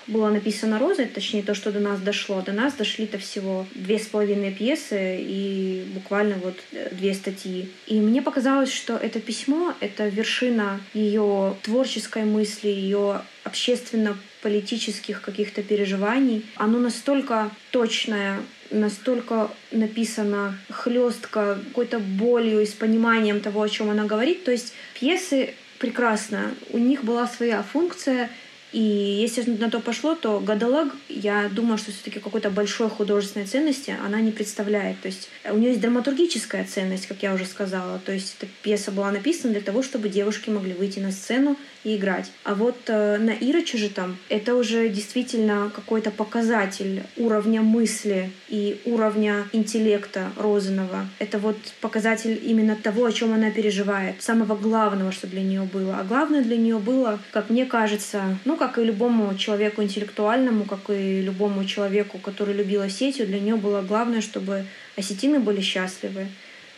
было 0.06 0.30
написано 0.30 0.78
розой, 0.78 1.06
точнее 1.06 1.42
то, 1.42 1.54
что 1.54 1.72
до 1.72 1.80
нас 1.80 2.00
дошло. 2.00 2.42
До 2.42 2.52
нас 2.52 2.74
дошли-то 2.74 3.18
всего 3.18 3.66
две 3.74 3.98
с 3.98 4.06
половиной 4.06 4.52
пьесы 4.52 5.18
и 5.20 5.84
буквально 5.94 6.36
вот 6.36 6.58
э, 6.72 6.88
две 6.92 7.14
статьи. 7.14 7.70
И 7.86 8.00
мне 8.00 8.22
показалось, 8.22 8.72
что 8.72 8.96
это 8.96 9.20
письмо— 9.20 9.74
это 9.80 10.08
вершина 10.08 10.80
ее 10.94 11.56
творческой 11.62 12.24
мысли, 12.24 12.68
ее 12.68 13.22
общественно-политических 13.44 15.20
каких-то 15.20 15.62
переживаний. 15.62 16.44
Оно 16.56 16.78
настолько 16.78 17.50
точное, 17.70 18.40
настолько 18.70 19.50
написано 19.70 20.58
хлестко, 20.70 21.58
какой-то 21.68 21.98
болью 21.98 22.62
и 22.62 22.66
с 22.66 22.72
пониманием 22.72 23.40
того, 23.40 23.62
о 23.62 23.68
чем 23.68 23.90
она 23.90 24.04
говорит. 24.04 24.44
То 24.44 24.50
есть 24.50 24.72
пьесы 24.94 25.54
прекрасно. 25.78 26.54
У 26.70 26.78
них 26.78 27.04
была 27.04 27.26
своя 27.26 27.62
функция— 27.62 28.30
и 28.72 28.80
если 28.80 29.42
на 29.50 29.70
то 29.70 29.80
пошло, 29.80 30.14
то 30.14 30.40
«Гадалаг», 30.40 30.94
я 31.10 31.50
думаю, 31.50 31.76
что 31.76 31.92
все 31.92 32.02
таки 32.04 32.20
какой-то 32.20 32.50
большой 32.50 32.88
художественной 32.88 33.46
ценности 33.46 33.94
она 34.02 34.20
не 34.20 34.32
представляет. 34.32 35.00
То 35.02 35.08
есть 35.08 35.28
у 35.50 35.58
нее 35.58 35.70
есть 35.70 35.80
драматургическая 35.80 36.64
ценность, 36.64 37.06
как 37.06 37.22
я 37.22 37.34
уже 37.34 37.44
сказала. 37.44 37.98
То 37.98 38.12
есть 38.12 38.36
эта 38.38 38.50
пьеса 38.62 38.90
была 38.90 39.10
написана 39.12 39.52
для 39.52 39.62
того, 39.62 39.82
чтобы 39.82 40.08
девушки 40.08 40.48
могли 40.48 40.72
выйти 40.72 41.00
на 41.00 41.12
сцену 41.12 41.58
и 41.84 41.96
играть. 41.96 42.30
А 42.44 42.54
вот 42.54 42.76
э, 42.86 43.18
на 43.18 43.30
Ироче 43.30 43.88
там 43.88 44.16
это 44.28 44.54
уже 44.54 44.88
действительно 44.88 45.70
какой-то 45.74 46.10
показатель 46.10 47.02
уровня 47.16 47.62
мысли 47.62 48.30
и 48.48 48.80
уровня 48.84 49.48
интеллекта 49.52 50.30
Розанова. 50.36 51.08
Это 51.18 51.38
вот 51.38 51.56
показатель 51.80 52.38
именно 52.42 52.76
того, 52.76 53.06
о 53.06 53.12
чем 53.12 53.32
она 53.32 53.50
переживает, 53.50 54.22
самого 54.22 54.54
главного, 54.56 55.12
что 55.12 55.26
для 55.26 55.42
нее 55.42 55.62
было. 55.62 55.96
А 55.98 56.04
главное 56.04 56.42
для 56.42 56.56
нее 56.56 56.78
было, 56.78 57.18
как 57.32 57.50
мне 57.50 57.66
кажется, 57.66 58.38
ну, 58.44 58.56
как 58.56 58.78
и 58.78 58.84
любому 58.84 59.34
человеку 59.36 59.82
интеллектуальному, 59.82 60.64
как 60.64 60.90
и 60.90 61.22
любому 61.22 61.64
человеку, 61.64 62.18
который 62.18 62.54
любил 62.54 62.82
Осетию, 62.82 63.26
для 63.26 63.40
нее 63.40 63.56
было 63.56 63.82
главное, 63.82 64.20
чтобы 64.20 64.64
осетины 64.96 65.40
были 65.40 65.60
счастливы. 65.60 66.26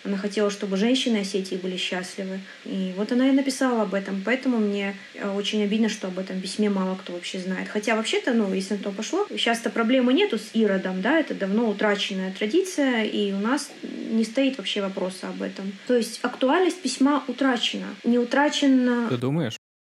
Она 0.05 0.19
хотела, 0.19 0.51
чтобы 0.51 0.77
женщины 0.77 1.19
Осетии 1.19 1.57
были 1.57 1.77
счастливы. 1.77 2.41
И 2.65 2.93
вот 2.97 3.11
она 3.13 3.29
и 3.29 3.33
написала 3.33 3.83
об 3.83 3.95
этом. 3.95 4.23
Поэтому 4.25 4.59
мне 4.59 4.95
э, 5.15 5.31
очень 5.31 5.63
обидно, 5.63 5.89
что 5.89 6.09
об 6.09 6.19
этом 6.19 6.41
письме 6.41 6.69
мало 6.69 6.95
кто 6.97 7.15
вообще 7.15 7.39
знает. 7.39 7.69
Хотя 7.69 7.97
вообще-то, 7.97 8.35
ну, 8.35 8.53
если 8.53 8.75
на 8.75 8.81
то 8.81 8.91
пошло, 8.91 9.27
сейчас-то 9.31 9.71
проблемы 9.71 10.13
нету 10.13 10.39
с 10.39 10.51
Иродом, 10.53 11.01
да, 11.01 11.19
это 11.19 11.35
давно 11.35 11.69
утраченная 11.69 12.33
традиция, 12.33 13.05
и 13.05 13.33
у 13.33 13.39
нас 13.39 13.71
не 13.83 14.25
стоит 14.25 14.59
вообще 14.59 14.83
вопроса 14.83 15.29
об 15.29 15.41
этом. 15.41 15.73
То 15.87 15.97
есть 15.97 16.21
актуальность 16.23 16.83
письма 16.83 17.25
утрачена. 17.27 17.87
Не 18.05 18.19
утрачена... 18.19 19.09
Ты 19.09 19.17
думаешь? 19.17 19.57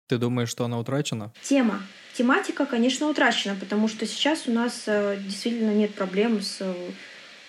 Ты 0.07 0.19
думаешь, 0.19 0.49
что 0.49 0.65
она 0.65 0.77
утрачена? 0.77 1.33
Тема. 1.41 1.81
Тематика, 2.13 2.65
конечно, 2.65 3.09
утрачена, 3.09 3.55
потому 3.59 3.87
что 3.87 4.05
сейчас 4.05 4.47
у 4.47 4.51
нас 4.51 4.83
э, 4.85 5.17
действительно 5.19 5.71
нет 5.71 5.95
проблем 5.95 6.41
с 6.41 6.57
э, 6.61 6.73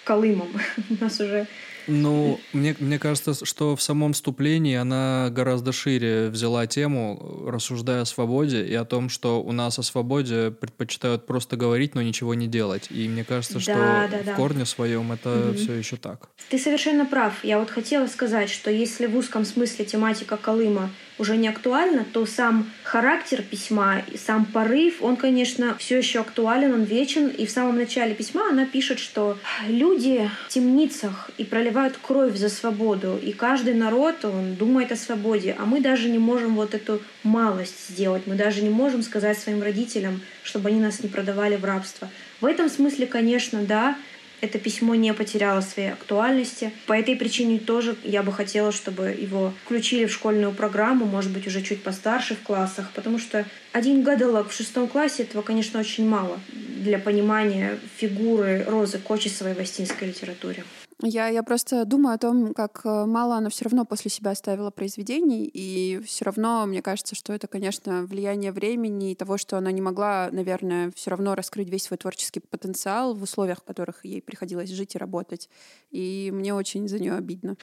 Колымом. 0.04 0.48
у 0.90 1.04
нас 1.04 1.20
уже 1.20 1.46
ну, 1.86 2.40
мне, 2.52 2.74
мне 2.78 2.98
кажется, 2.98 3.44
что 3.44 3.76
в 3.76 3.82
самом 3.82 4.12
вступлении 4.12 4.76
она 4.76 5.28
гораздо 5.30 5.72
шире 5.72 6.28
взяла 6.28 6.66
тему, 6.66 7.44
рассуждая 7.46 8.02
о 8.02 8.04
свободе 8.04 8.64
и 8.64 8.74
о 8.74 8.84
том, 8.84 9.08
что 9.08 9.42
у 9.42 9.52
нас 9.52 9.78
о 9.78 9.82
свободе 9.82 10.50
предпочитают 10.50 11.26
просто 11.26 11.56
говорить, 11.56 11.94
но 11.94 12.02
ничего 12.02 12.34
не 12.34 12.46
делать. 12.46 12.88
И 12.90 13.08
мне 13.08 13.24
кажется, 13.24 13.60
что 13.60 13.74
да, 13.74 14.08
да, 14.10 14.18
в 14.18 14.24
да. 14.24 14.34
корне 14.34 14.66
своем 14.66 15.12
это 15.12 15.50
угу. 15.50 15.56
все 15.56 15.74
еще 15.74 15.96
так. 15.96 16.28
Ты 16.48 16.58
совершенно 16.58 17.06
прав. 17.06 17.44
Я 17.44 17.58
вот 17.58 17.70
хотела 17.70 18.06
сказать, 18.06 18.50
что 18.50 18.70
если 18.70 19.06
в 19.06 19.16
узком 19.16 19.44
смысле 19.44 19.84
тематика 19.84 20.36
Колыма 20.36 20.90
уже 21.18 21.36
не 21.36 21.48
актуальна, 21.48 22.04
то 22.12 22.26
сам 22.26 22.70
характер 22.82 23.42
письма 23.42 24.02
и 24.12 24.16
сам 24.18 24.44
порыв, 24.44 25.02
он, 25.02 25.16
конечно, 25.16 25.76
все 25.78 25.98
еще 25.98 26.20
актуален, 26.20 26.72
он 26.74 26.84
вечен. 26.84 27.28
И 27.28 27.46
в 27.46 27.50
самом 27.50 27.76
начале 27.76 28.14
письма 28.14 28.50
она 28.50 28.66
пишет, 28.66 28.98
что 28.98 29.38
люди 29.66 30.30
в 30.46 30.52
темницах 30.52 31.30
и 31.38 31.44
проливают 31.44 31.98
кровь 32.00 32.36
за 32.36 32.48
свободу, 32.48 33.18
и 33.22 33.32
каждый 33.32 33.74
народ, 33.74 34.24
он 34.24 34.54
думает 34.54 34.92
о 34.92 34.96
свободе, 34.96 35.56
а 35.58 35.64
мы 35.64 35.80
даже 35.80 36.08
не 36.08 36.18
можем 36.18 36.54
вот 36.54 36.74
эту 36.74 37.00
малость 37.22 37.90
сделать, 37.90 38.22
мы 38.26 38.34
даже 38.34 38.62
не 38.62 38.70
можем 38.70 39.02
сказать 39.02 39.38
своим 39.38 39.62
родителям, 39.62 40.20
чтобы 40.42 40.68
они 40.68 40.80
нас 40.80 41.02
не 41.02 41.08
продавали 41.08 41.56
в 41.56 41.64
рабство. 41.64 42.08
В 42.40 42.46
этом 42.46 42.68
смысле, 42.68 43.06
конечно, 43.06 43.62
да, 43.62 43.96
это 44.40 44.58
письмо 44.58 44.94
не 44.94 45.12
потеряло 45.14 45.60
своей 45.60 45.92
актуальности. 45.92 46.72
По 46.86 46.92
этой 46.92 47.16
причине 47.16 47.58
тоже 47.58 47.96
я 48.04 48.22
бы 48.22 48.32
хотела, 48.32 48.72
чтобы 48.72 49.08
его 49.18 49.52
включили 49.64 50.06
в 50.06 50.12
школьную 50.12 50.52
программу, 50.52 51.06
может 51.06 51.30
быть, 51.30 51.46
уже 51.46 51.62
чуть 51.62 51.82
постарше 51.82 52.34
в 52.34 52.42
классах, 52.42 52.90
потому 52.94 53.18
что 53.18 53.44
один 53.72 54.02
гадалок 54.02 54.50
в 54.50 54.54
шестом 54.54 54.88
классе 54.88 55.22
этого, 55.22 55.42
конечно, 55.42 55.80
очень 55.80 56.08
мало 56.08 56.38
для 56.52 56.98
понимания 56.98 57.78
фигуры 57.96 58.64
Розы 58.66 58.98
Кочесовой 58.98 59.54
в 59.54 59.58
астинской 59.58 60.08
литературе. 60.08 60.64
Я, 61.02 61.28
я 61.28 61.42
просто 61.42 61.84
думаю 61.84 62.14
о 62.14 62.18
том, 62.18 62.54
как 62.54 62.80
э, 62.84 63.04
мало 63.04 63.36
она 63.36 63.50
все 63.50 63.64
равно 63.66 63.84
после 63.84 64.10
себя 64.10 64.30
оставила 64.30 64.70
произведений, 64.70 65.44
и 65.44 66.00
все 66.06 66.24
равно 66.24 66.64
мне 66.64 66.80
кажется, 66.80 67.14
что 67.14 67.34
это, 67.34 67.48
конечно, 67.48 68.04
влияние 68.04 68.50
времени 68.50 69.12
и 69.12 69.14
того, 69.14 69.36
что 69.36 69.58
она 69.58 69.72
не 69.72 69.82
могла, 69.82 70.30
наверное, 70.32 70.90
все 70.96 71.10
равно 71.10 71.34
раскрыть 71.34 71.68
весь 71.68 71.82
свой 71.82 71.98
творческий 71.98 72.40
потенциал 72.40 73.14
в 73.14 73.22
условиях, 73.22 73.60
в 73.60 73.64
которых 73.64 74.06
ей 74.06 74.22
приходилось 74.22 74.70
жить 74.70 74.94
и 74.94 74.98
работать. 74.98 75.50
И 75.90 76.30
мне 76.32 76.54
очень 76.54 76.88
за 76.88 76.98
нее 76.98 77.12
обидно. 77.12 77.58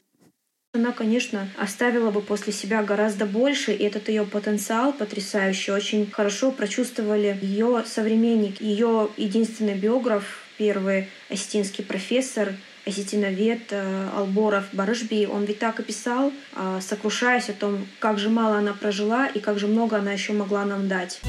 Она, 0.72 0.92
конечно, 0.92 1.48
оставила 1.58 2.12
бы 2.12 2.20
после 2.20 2.52
себя 2.52 2.84
гораздо 2.84 3.26
больше, 3.26 3.72
и 3.72 3.82
этот 3.82 4.08
ее 4.08 4.24
потенциал 4.24 4.92
потрясающий. 4.92 5.72
Очень 5.72 6.08
хорошо 6.08 6.52
прочувствовали 6.52 7.36
ее 7.42 7.82
современник, 7.84 8.60
ее 8.60 9.08
единственный 9.16 9.76
биограф, 9.76 10.44
первый 10.56 11.08
осетинский 11.28 11.84
профессор, 11.84 12.54
осетиновед 12.86 13.72
Алборов 14.16 14.64
Барышби, 14.72 15.26
он 15.26 15.44
ведь 15.44 15.58
так 15.58 15.80
и 15.80 15.82
писал, 15.82 16.32
э, 16.54 16.80
сокрушаясь 16.80 17.48
о 17.48 17.52
том, 17.52 17.86
как 17.98 18.18
же 18.18 18.28
мало 18.28 18.58
она 18.58 18.72
прожила 18.72 19.26
и 19.26 19.40
как 19.40 19.58
же 19.58 19.66
много 19.66 19.96
она 19.96 20.12
еще 20.12 20.32
могла 20.32 20.64
нам 20.64 20.88
дать. 20.88 21.20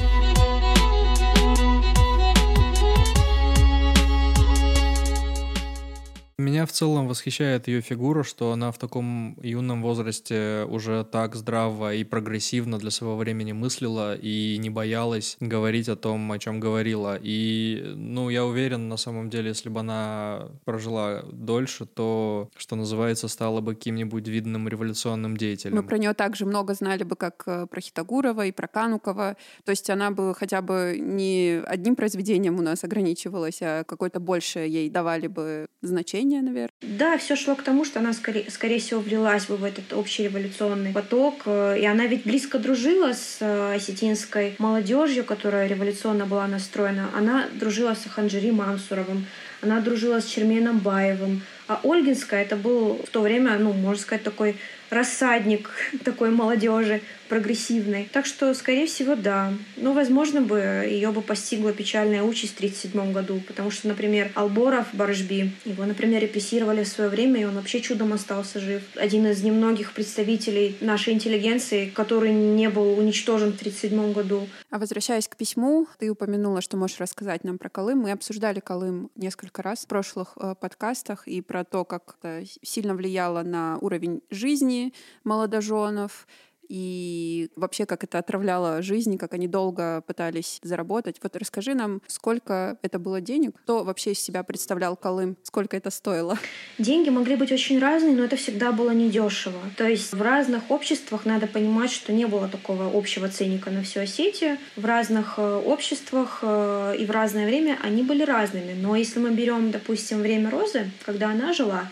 Меня 6.38 6.66
в 6.66 6.72
целом 6.72 7.08
восхищает 7.08 7.66
ее 7.66 7.80
фигура, 7.80 8.22
что 8.22 8.52
она 8.52 8.70
в 8.70 8.76
таком 8.76 9.38
юном 9.40 9.82
возрасте 9.82 10.66
уже 10.68 11.02
так 11.02 11.34
здраво 11.34 11.94
и 11.94 12.04
прогрессивно 12.04 12.78
для 12.78 12.90
своего 12.90 13.16
времени 13.16 13.52
мыслила 13.52 14.14
и 14.14 14.58
не 14.58 14.68
боялась 14.68 15.38
говорить 15.40 15.88
о 15.88 15.96
том, 15.96 16.30
о 16.30 16.38
чем 16.38 16.60
говорила. 16.60 17.18
И, 17.18 17.94
ну, 17.96 18.28
я 18.28 18.44
уверен, 18.44 18.86
на 18.90 18.98
самом 18.98 19.30
деле, 19.30 19.48
если 19.48 19.70
бы 19.70 19.80
она 19.80 20.50
прожила 20.66 21.22
дольше, 21.32 21.86
то, 21.86 22.50
что 22.54 22.76
называется, 22.76 23.28
стала 23.28 23.62
бы 23.62 23.74
каким-нибудь 23.74 24.28
видным 24.28 24.68
революционным 24.68 25.38
деятелем. 25.38 25.76
Мы 25.76 25.84
про 25.84 25.96
нее 25.96 26.12
также 26.12 26.44
много 26.44 26.74
знали 26.74 27.04
бы, 27.04 27.16
как 27.16 27.44
э, 27.46 27.66
про 27.66 27.80
Хитагурова 27.80 28.44
и 28.44 28.52
про 28.52 28.68
Канукова. 28.68 29.38
То 29.64 29.70
есть 29.70 29.88
она 29.88 30.10
бы 30.10 30.34
хотя 30.34 30.60
бы 30.60 30.98
не 31.00 31.62
одним 31.64 31.96
произведением 31.96 32.58
у 32.58 32.62
нас 32.62 32.84
ограничивалась, 32.84 33.62
а 33.62 33.84
какое-то 33.84 34.20
большее 34.20 34.70
ей 34.70 34.90
давали 34.90 35.28
бы 35.28 35.66
значение 35.86 36.42
наверное. 36.42 36.70
Да, 36.82 37.18
все 37.18 37.36
шло 37.36 37.54
к 37.54 37.62
тому, 37.62 37.84
что 37.84 38.00
она, 38.00 38.12
скорее, 38.12 38.50
скорее 38.50 38.78
всего, 38.78 39.00
влилась 39.00 39.46
бы 39.46 39.56
в 39.56 39.64
этот 39.64 39.92
общий 39.92 40.24
революционный 40.24 40.92
поток. 40.92 41.42
Э, 41.46 41.78
и 41.78 41.84
она 41.84 42.06
ведь 42.06 42.24
близко 42.24 42.58
дружила 42.58 43.12
с 43.12 43.38
э, 43.40 43.74
осетинской 43.74 44.54
молодежью, 44.58 45.24
которая 45.24 45.66
революционно 45.66 46.26
была 46.26 46.46
настроена. 46.46 47.10
Она 47.14 47.46
дружила 47.54 47.94
с 47.94 48.08
Ханджири 48.08 48.50
Мансуровым, 48.50 49.26
она 49.62 49.80
дружила 49.80 50.20
с 50.20 50.26
Черменом 50.26 50.78
Баевым. 50.78 51.42
А 51.68 51.80
Ольгинская 51.82 52.42
это 52.42 52.56
был 52.56 53.02
в 53.04 53.10
то 53.10 53.20
время, 53.20 53.58
ну, 53.58 53.72
можно 53.72 54.00
сказать, 54.00 54.22
такой 54.22 54.56
рассадник 54.90 55.70
такой 56.04 56.30
молодежи 56.30 57.00
прогрессивной. 57.28 58.08
Так 58.12 58.24
что, 58.24 58.54
скорее 58.54 58.86
всего, 58.86 59.16
да. 59.16 59.52
Но, 59.76 59.92
возможно, 59.92 60.40
бы 60.40 60.86
ее 60.88 61.10
бы 61.10 61.22
постигла 61.22 61.72
печальная 61.72 62.22
участь 62.22 62.54
в 62.54 62.58
1937 62.58 63.12
году, 63.12 63.40
потому 63.48 63.72
что, 63.72 63.88
например, 63.88 64.30
Алборов 64.36 64.86
Барышби, 64.92 65.50
его, 65.64 65.84
например, 65.84 66.22
репрессировали 66.22 66.84
в 66.84 66.88
свое 66.88 67.10
время, 67.10 67.40
и 67.40 67.44
он 67.44 67.56
вообще 67.56 67.80
чудом 67.80 68.12
остался 68.12 68.60
жив. 68.60 68.82
Один 68.94 69.26
из 69.26 69.42
немногих 69.42 69.92
представителей 69.92 70.76
нашей 70.80 71.14
интеллигенции, 71.14 71.90
который 71.90 72.32
не 72.32 72.68
был 72.68 72.96
уничтожен 72.96 73.52
в 73.52 73.56
1937 73.58 74.12
году. 74.12 74.46
А 74.70 74.78
возвращаясь 74.78 75.26
к 75.26 75.36
письму, 75.36 75.88
ты 75.98 76.08
упомянула, 76.08 76.60
что 76.60 76.76
можешь 76.76 77.00
рассказать 77.00 77.42
нам 77.42 77.58
про 77.58 77.68
Колым. 77.68 77.98
Мы 77.98 78.12
обсуждали 78.12 78.60
Колым 78.60 79.10
несколько 79.16 79.62
раз 79.62 79.80
в 79.80 79.88
прошлых 79.88 80.34
э, 80.40 80.54
подкастах 80.60 81.26
и 81.26 81.40
про 81.40 81.55
то, 81.64 81.84
как 81.84 82.16
это 82.18 82.44
сильно 82.62 82.94
влияло 82.94 83.42
на 83.42 83.78
уровень 83.80 84.22
жизни 84.30 84.92
молодоженов, 85.24 86.26
и 86.68 87.50
вообще, 87.56 87.86
как 87.86 88.04
это 88.04 88.18
отравляло 88.18 88.82
жизнь, 88.82 89.18
как 89.18 89.34
они 89.34 89.48
долго 89.48 90.02
пытались 90.06 90.58
заработать. 90.62 91.16
Вот 91.22 91.36
расскажи 91.36 91.74
нам, 91.74 92.02
сколько 92.06 92.78
это 92.82 92.98
было 92.98 93.20
денег, 93.20 93.56
кто 93.62 93.84
вообще 93.84 94.12
из 94.12 94.20
себя 94.20 94.42
представлял 94.42 94.96
Колым, 94.96 95.36
сколько 95.42 95.76
это 95.76 95.90
стоило? 95.90 96.38
Деньги 96.78 97.10
могли 97.10 97.36
быть 97.36 97.52
очень 97.52 97.78
разные, 97.78 98.14
но 98.14 98.24
это 98.24 98.36
всегда 98.36 98.72
было 98.72 98.90
недешево. 98.90 99.60
То 99.76 99.88
есть 99.88 100.12
в 100.12 100.22
разных 100.22 100.70
обществах 100.70 101.24
надо 101.24 101.46
понимать, 101.46 101.90
что 101.90 102.12
не 102.12 102.26
было 102.26 102.48
такого 102.48 102.96
общего 102.96 103.28
ценника 103.28 103.70
на 103.70 103.82
всю 103.82 104.00
Осетию. 104.00 104.58
В 104.76 104.84
разных 104.84 105.34
э, 105.38 105.62
обществах 105.64 106.40
э, 106.42 106.96
и 106.98 107.06
в 107.06 107.10
разное 107.10 107.46
время 107.46 107.78
они 107.82 108.02
были 108.02 108.22
разными. 108.22 108.74
Но 108.74 108.96
если 108.96 109.18
мы 109.18 109.30
берем, 109.30 109.70
допустим, 109.70 110.20
время 110.20 110.50
Розы, 110.50 110.90
когда 111.04 111.30
она 111.30 111.52
жила, 111.52 111.90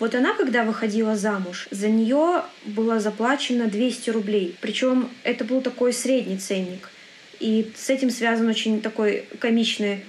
вот 0.00 0.14
она, 0.14 0.32
когда 0.34 0.64
выходила 0.64 1.14
замуж, 1.14 1.68
за 1.70 1.88
нее 1.88 2.42
было 2.64 2.98
заплачено 3.00 3.66
200 3.66 4.10
рублей. 4.10 4.56
Причем 4.60 5.10
это 5.24 5.44
был 5.44 5.60
такой 5.60 5.92
средний 5.92 6.38
ценник. 6.38 6.88
И 7.38 7.70
с 7.76 7.90
этим 7.90 8.10
связан 8.10 8.48
очень 8.48 8.80
такой 8.80 9.26
комичный 9.38 10.04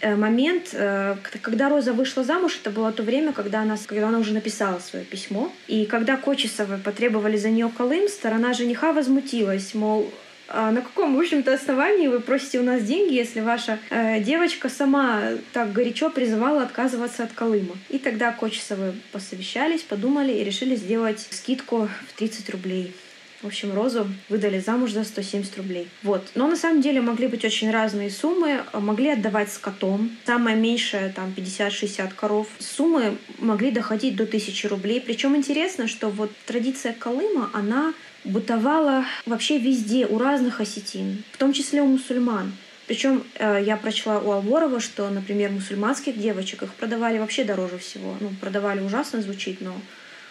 э, 0.00 0.16
момент, 0.16 0.70
э, 0.72 1.16
когда 1.40 1.68
Роза 1.68 1.92
вышла 1.92 2.24
замуж, 2.24 2.58
это 2.60 2.70
было 2.70 2.92
то 2.92 3.04
время, 3.04 3.32
когда 3.32 3.62
она, 3.62 3.76
когда 3.86 4.08
она 4.08 4.18
уже 4.18 4.34
написала 4.34 4.80
свое 4.80 5.04
письмо. 5.04 5.52
И 5.68 5.86
когда 5.86 6.16
Кочесовы 6.16 6.78
потребовали 6.78 7.36
за 7.36 7.50
нее 7.50 7.70
Колым, 7.76 8.08
сторона 8.08 8.52
жениха 8.54 8.92
возмутилась, 8.92 9.72
мол, 9.72 10.12
на 10.52 10.80
каком, 10.80 11.16
в 11.16 11.20
общем-то, 11.20 11.52
основании 11.52 12.08
вы 12.08 12.20
просите 12.20 12.60
у 12.60 12.62
нас 12.62 12.82
деньги, 12.82 13.14
если 13.14 13.40
ваша 13.40 13.78
э, 13.90 14.20
девочка 14.20 14.68
сама 14.68 15.32
так 15.52 15.72
горячо 15.72 16.10
призывала 16.10 16.62
отказываться 16.62 17.24
от 17.24 17.32
Колыма? 17.32 17.76
И 17.90 17.98
тогда 17.98 18.32
Кочесовы 18.32 18.94
посовещались, 19.12 19.82
подумали 19.82 20.32
и 20.32 20.44
решили 20.44 20.74
сделать 20.74 21.26
скидку 21.30 21.88
в 22.08 22.12
30 22.18 22.50
рублей. 22.50 22.94
В 23.42 23.46
общем, 23.46 23.72
Розу 23.72 24.08
выдали 24.28 24.58
замуж 24.58 24.90
за 24.90 25.04
170 25.04 25.58
рублей. 25.58 25.88
Вот. 26.02 26.26
Но 26.34 26.48
на 26.48 26.56
самом 26.56 26.80
деле 26.80 27.00
могли 27.00 27.28
быть 27.28 27.44
очень 27.44 27.70
разные 27.70 28.10
суммы. 28.10 28.64
Могли 28.72 29.10
отдавать 29.10 29.52
с 29.52 29.58
котом. 29.58 30.10
Самая 30.26 30.56
меньшая, 30.56 31.12
там, 31.12 31.32
50-60 31.36 32.14
коров. 32.16 32.48
Суммы 32.58 33.16
могли 33.38 33.70
доходить 33.70 34.16
до 34.16 34.24
1000 34.24 34.68
рублей. 34.68 35.00
Причем 35.00 35.36
интересно, 35.36 35.86
что 35.86 36.08
вот 36.08 36.32
традиция 36.46 36.92
Колыма, 36.92 37.48
она 37.54 37.94
бытовала 38.28 39.04
вообще 39.26 39.58
везде, 39.58 40.06
у 40.06 40.18
разных 40.18 40.60
осетин, 40.60 41.24
в 41.32 41.38
том 41.38 41.52
числе 41.52 41.82
у 41.82 41.86
мусульман. 41.86 42.52
Причем 42.86 43.22
э, 43.34 43.62
я 43.64 43.76
прочла 43.76 44.18
у 44.18 44.30
Алборова, 44.30 44.80
что, 44.80 45.10
например, 45.10 45.50
мусульманских 45.50 46.18
девочек 46.18 46.62
их 46.62 46.72
продавали 46.74 47.18
вообще 47.18 47.44
дороже 47.44 47.78
всего. 47.78 48.16
Ну, 48.20 48.30
продавали 48.40 48.80
ужасно 48.80 49.20
звучит, 49.20 49.60
но 49.60 49.74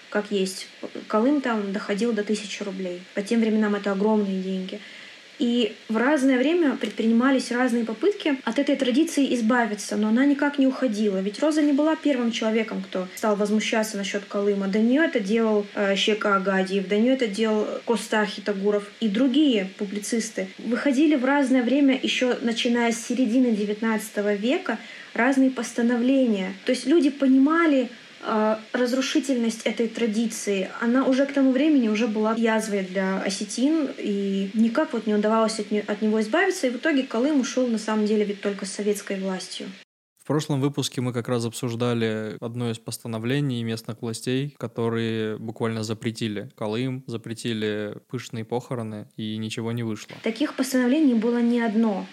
как 0.09 0.31
есть. 0.31 0.67
Колым 1.07 1.41
там 1.41 1.71
доходил 1.71 2.13
до 2.13 2.23
тысячи 2.23 2.63
рублей. 2.63 3.01
По 3.13 3.21
тем 3.21 3.41
временам 3.41 3.75
это 3.75 3.91
огромные 3.91 4.41
деньги. 4.41 4.79
И 5.39 5.75
в 5.87 5.97
разное 5.97 6.37
время 6.37 6.75
предпринимались 6.75 7.51
разные 7.51 7.83
попытки 7.83 8.37
от 8.43 8.57
этой 8.57 8.75
традиции 8.75 9.35
избавиться, 9.35 9.95
но 9.95 10.07
она 10.07 10.25
никак 10.25 10.57
не 10.57 10.65
уходила. 10.65 11.19
Ведь 11.19 11.39
Роза 11.39 11.61
не 11.61 11.73
была 11.73 11.95
первым 11.95 12.31
человеком, 12.31 12.81
кто 12.81 13.07
стал 13.15 13.35
возмущаться 13.35 13.97
насчет 13.97 14.25
Колыма. 14.25 14.67
До 14.67 14.79
нее 14.79 15.03
это 15.05 15.19
делал 15.19 15.65
э, 15.75 15.95
Щека 15.95 16.35
Агадиев, 16.35 16.87
до 16.87 16.97
нее 16.97 17.13
это 17.13 17.27
делал 17.27 17.67
Коста 17.85 18.25
Хитагуров 18.25 18.89
и 18.99 19.07
другие 19.07 19.69
публицисты. 19.77 20.47
Выходили 20.57 21.15
в 21.15 21.25
разное 21.25 21.61
время, 21.61 21.99
еще 22.01 22.35
начиная 22.41 22.91
с 22.91 23.05
середины 23.05 23.47
XIX 23.47 24.37
века, 24.37 24.79
разные 25.13 25.51
постановления. 25.51 26.53
То 26.65 26.71
есть 26.71 26.87
люди 26.87 27.09
понимали, 27.09 27.89
разрушительность 28.73 29.61
этой 29.63 29.87
традиции, 29.87 30.69
она 30.81 31.05
уже 31.05 31.25
к 31.25 31.33
тому 31.33 31.51
времени 31.51 31.87
уже 31.87 32.07
была 32.07 32.33
язвой 32.35 32.83
для 32.83 33.21
осетин, 33.21 33.89
и 33.97 34.49
никак 34.53 34.93
вот 34.93 35.07
не 35.07 35.13
удавалось 35.13 35.59
от, 35.59 35.71
не, 35.71 35.79
от 35.79 36.01
него 36.01 36.21
избавиться, 36.21 36.67
и 36.67 36.69
в 36.69 36.77
итоге 36.77 37.03
Колым 37.03 37.39
ушел 37.41 37.67
на 37.67 37.77
самом 37.77 38.05
деле 38.05 38.25
ведь 38.25 38.41
только 38.41 38.65
с 38.65 38.71
советской 38.71 39.19
властью. 39.19 39.67
В 40.21 40.27
прошлом 40.27 40.59
выпуске 40.59 40.99
мы 40.99 41.13
как 41.13 41.29
раз 41.29 41.45
обсуждали 41.45 42.35
одно 42.41 42.69
из 42.69 42.79
постановлений 42.79 43.63
местных 43.63 44.01
властей, 44.01 44.53
которые 44.57 45.37
буквально 45.37 45.83
запретили 45.83 46.49
Колым, 46.55 47.05
запретили 47.07 47.95
пышные 48.09 48.43
похороны, 48.43 49.07
и 49.15 49.37
ничего 49.37 49.71
не 49.71 49.83
вышло. 49.83 50.17
Таких 50.23 50.55
постановлений 50.55 51.13
было 51.13 51.41
не 51.41 51.61
одно. 51.61 52.05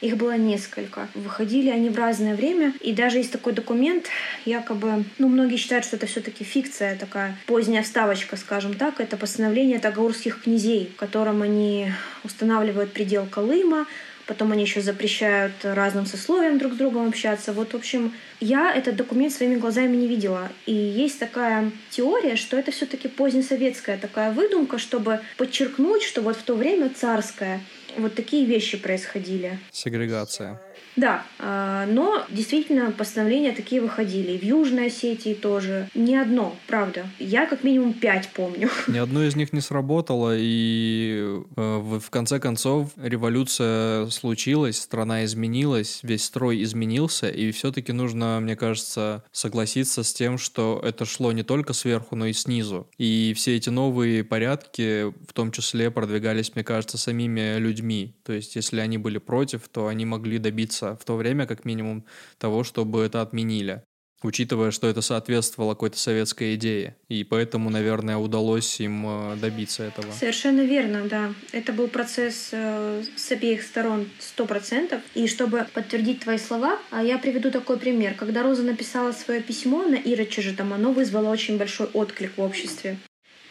Их 0.00 0.16
было 0.16 0.36
несколько. 0.36 1.08
Выходили 1.14 1.68
они 1.68 1.90
в 1.90 1.98
разное 1.98 2.34
время. 2.34 2.72
И 2.80 2.92
даже 2.92 3.18
есть 3.18 3.32
такой 3.32 3.52
документ, 3.52 4.06
якобы, 4.46 5.04
ну, 5.18 5.28
многие 5.28 5.56
считают, 5.56 5.84
что 5.84 5.96
это 5.96 6.06
все 6.06 6.20
таки 6.20 6.42
фикция, 6.42 6.96
такая 6.96 7.36
поздняя 7.46 7.82
вставочка, 7.82 8.36
скажем 8.36 8.74
так. 8.74 9.00
Это 9.00 9.16
постановление 9.16 9.78
тагаурских 9.78 10.42
князей, 10.42 10.90
в 10.94 10.98
котором 10.98 11.42
они 11.42 11.92
устанавливают 12.24 12.92
предел 12.92 13.26
Колыма, 13.26 13.86
потом 14.26 14.52
они 14.52 14.62
еще 14.62 14.80
запрещают 14.80 15.52
разным 15.64 16.06
сословиям 16.06 16.56
друг 16.56 16.74
с 16.74 16.76
другом 16.76 17.08
общаться. 17.08 17.52
Вот, 17.52 17.72
в 17.72 17.76
общем, 17.76 18.12
я 18.38 18.72
этот 18.72 18.96
документ 18.96 19.32
своими 19.34 19.56
глазами 19.56 19.96
не 19.96 20.06
видела. 20.06 20.48
И 20.66 20.72
есть 20.72 21.18
такая 21.18 21.70
теория, 21.90 22.36
что 22.36 22.56
это 22.56 22.70
все-таки 22.70 23.08
позднесоветская 23.08 23.98
такая 23.98 24.30
выдумка, 24.30 24.78
чтобы 24.78 25.20
подчеркнуть, 25.36 26.04
что 26.04 26.22
вот 26.22 26.36
в 26.36 26.42
то 26.42 26.54
время 26.54 26.90
царская 26.90 27.60
Вот 27.98 28.14
такие 28.14 28.44
вещи 28.46 28.78
происходили. 28.78 29.58
Сегрегация. 29.72 30.60
Да, 30.96 31.24
а, 31.38 31.86
но 31.86 32.24
действительно 32.30 32.90
постановления 32.90 33.52
такие 33.52 33.80
выходили. 33.80 34.32
И 34.32 34.38
в 34.38 34.42
Южной 34.42 34.86
Осетии 34.86 35.34
тоже. 35.34 35.88
Не 35.94 36.16
одно, 36.16 36.56
правда. 36.66 37.06
Я 37.18 37.46
как 37.46 37.64
минимум 37.64 37.94
пять 37.94 38.28
помню. 38.28 38.68
Ни 38.86 38.98
одно 38.98 39.22
из 39.22 39.36
них 39.36 39.52
не 39.52 39.60
сработало, 39.60 40.34
и 40.36 41.40
э, 41.56 41.78
в 41.78 42.10
конце 42.10 42.40
концов 42.40 42.90
революция 42.96 44.06
случилась, 44.08 44.78
страна 44.78 45.24
изменилась, 45.24 46.00
весь 46.02 46.24
строй 46.24 46.62
изменился, 46.62 47.28
и 47.28 47.52
все-таки 47.52 47.92
нужно, 47.92 48.38
мне 48.40 48.56
кажется, 48.56 49.24
согласиться 49.32 50.02
с 50.02 50.12
тем, 50.12 50.38
что 50.38 50.80
это 50.84 51.04
шло 51.04 51.32
не 51.32 51.42
только 51.42 51.72
сверху, 51.72 52.16
но 52.16 52.26
и 52.26 52.32
снизу. 52.32 52.88
И 52.98 53.32
все 53.36 53.56
эти 53.56 53.70
новые 53.70 54.24
порядки 54.24 55.12
в 55.26 55.32
том 55.32 55.52
числе 55.52 55.90
продвигались, 55.90 56.54
мне 56.54 56.64
кажется, 56.64 56.98
самими 56.98 57.58
людьми. 57.58 58.14
То 58.24 58.32
есть, 58.32 58.56
если 58.56 58.80
они 58.80 58.98
были 58.98 59.18
против, 59.18 59.68
то 59.68 59.86
они 59.86 60.04
могли 60.04 60.38
добиться 60.38 60.69
в 60.72 61.04
то 61.04 61.16
время, 61.16 61.46
как 61.46 61.64
минимум, 61.64 62.04
того, 62.38 62.64
чтобы 62.64 63.02
это 63.02 63.22
отменили 63.22 63.82
учитывая, 64.22 64.70
что 64.70 64.88
это 64.88 65.00
соответствовало 65.00 65.74
какой-то 65.74 65.98
советской 65.98 66.54
идее. 66.54 66.96
И 67.08 67.24
поэтому, 67.24 67.70
наверное, 67.70 68.16
удалось 68.16 68.80
им 68.80 69.04
э, 69.06 69.36
добиться 69.36 69.84
этого. 69.84 70.10
Совершенно 70.12 70.60
верно, 70.60 71.08
да. 71.08 71.34
Это 71.52 71.72
был 71.72 71.88
процесс 71.88 72.50
э, 72.52 73.02
с 73.16 73.32
обеих 73.32 73.62
сторон 73.62 74.08
сто 74.18 74.46
процентов. 74.46 75.00
И 75.14 75.26
чтобы 75.26 75.66
подтвердить 75.72 76.20
твои 76.20 76.38
слова, 76.38 76.78
а 76.90 77.02
я 77.02 77.18
приведу 77.18 77.50
такой 77.50 77.78
пример. 77.78 78.14
Когда 78.14 78.42
Роза 78.42 78.62
написала 78.62 79.12
свое 79.12 79.40
письмо 79.40 79.84
на 79.84 79.96
Ироче 79.96 80.42
же, 80.42 80.54
там 80.54 80.72
оно 80.72 80.92
вызвало 80.92 81.30
очень 81.30 81.56
большой 81.56 81.86
отклик 81.86 82.36
в 82.36 82.42
обществе. 82.42 82.98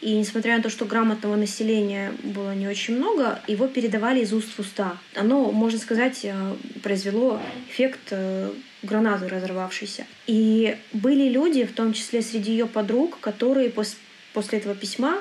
И 0.00 0.16
несмотря 0.16 0.56
на 0.56 0.62
то, 0.62 0.70
что 0.70 0.86
грамотного 0.86 1.36
населения 1.36 2.12
было 2.22 2.54
не 2.54 2.66
очень 2.66 2.96
много, 2.96 3.40
его 3.46 3.66
передавали 3.66 4.20
из 4.20 4.32
уст 4.32 4.48
в 4.56 4.58
уста. 4.60 4.96
Оно, 5.14 5.52
можно 5.52 5.78
сказать, 5.78 6.20
э, 6.22 6.56
произвело 6.82 7.40
эффект 7.68 8.00
э, 8.10 8.50
гранаты 8.82 9.28
разорвавшейся. 9.28 10.06
И 10.26 10.76
были 10.92 11.28
люди, 11.28 11.64
в 11.64 11.72
том 11.72 11.92
числе 11.92 12.22
среди 12.22 12.52
ее 12.52 12.66
подруг, 12.66 13.18
которые 13.20 13.68
пос 13.68 13.96
после 14.32 14.58
этого 14.58 14.74
письма 14.74 15.20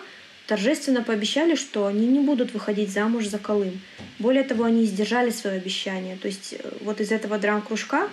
торжественно 0.49 1.03
пообещали, 1.03 1.55
что 1.55 1.85
они 1.85 2.07
не 2.07 2.19
будут 2.19 2.53
выходить 2.53 2.89
замуж 2.89 3.27
за 3.27 3.37
Колым. 3.37 3.81
Более 4.17 4.43
того, 4.43 4.63
они 4.63 4.85
сдержали 4.85 5.29
свое 5.29 5.57
обещание. 5.57 6.15
То 6.17 6.27
есть 6.27 6.55
э, 6.57 6.69
вот 6.81 7.01
из 7.01 7.11
этого 7.11 7.37
драм-кружка 7.37 8.09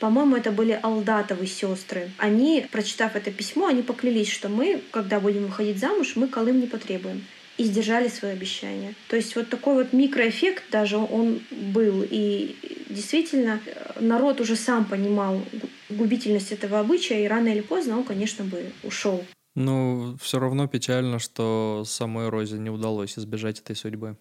по-моему, 0.00 0.36
это 0.36 0.50
были 0.50 0.78
Алдатовы 0.82 1.46
сестры. 1.46 2.10
Они, 2.18 2.66
прочитав 2.70 3.16
это 3.16 3.30
письмо, 3.30 3.66
они 3.66 3.82
поклялись, 3.82 4.30
что 4.30 4.48
мы, 4.48 4.82
когда 4.90 5.20
будем 5.20 5.46
выходить 5.46 5.78
замуж, 5.78 6.16
мы 6.16 6.28
Колым 6.28 6.60
не 6.60 6.66
потребуем 6.66 7.24
и 7.56 7.64
сдержали 7.64 8.08
свое 8.08 8.34
обещание. 8.34 8.94
То 9.08 9.16
есть 9.16 9.36
вот 9.36 9.48
такой 9.48 9.74
вот 9.74 9.92
микроэффект 9.92 10.64
даже 10.70 10.96
он 10.96 11.40
был. 11.50 12.04
И 12.08 12.56
действительно 12.88 13.60
народ 14.00 14.40
уже 14.40 14.56
сам 14.56 14.84
понимал 14.84 15.40
губительность 15.88 16.52
этого 16.52 16.80
обычая, 16.80 17.24
и 17.24 17.28
рано 17.28 17.48
или 17.48 17.60
поздно 17.60 17.98
он, 17.98 18.04
конечно, 18.04 18.44
бы 18.44 18.72
ушел. 18.82 19.24
Ну, 19.54 20.16
все 20.20 20.40
равно 20.40 20.66
печально, 20.66 21.20
что 21.20 21.84
самой 21.86 22.28
Розе 22.28 22.58
не 22.58 22.70
удалось 22.70 23.16
избежать 23.16 23.60
этой 23.60 23.76
судьбы. 23.76 24.16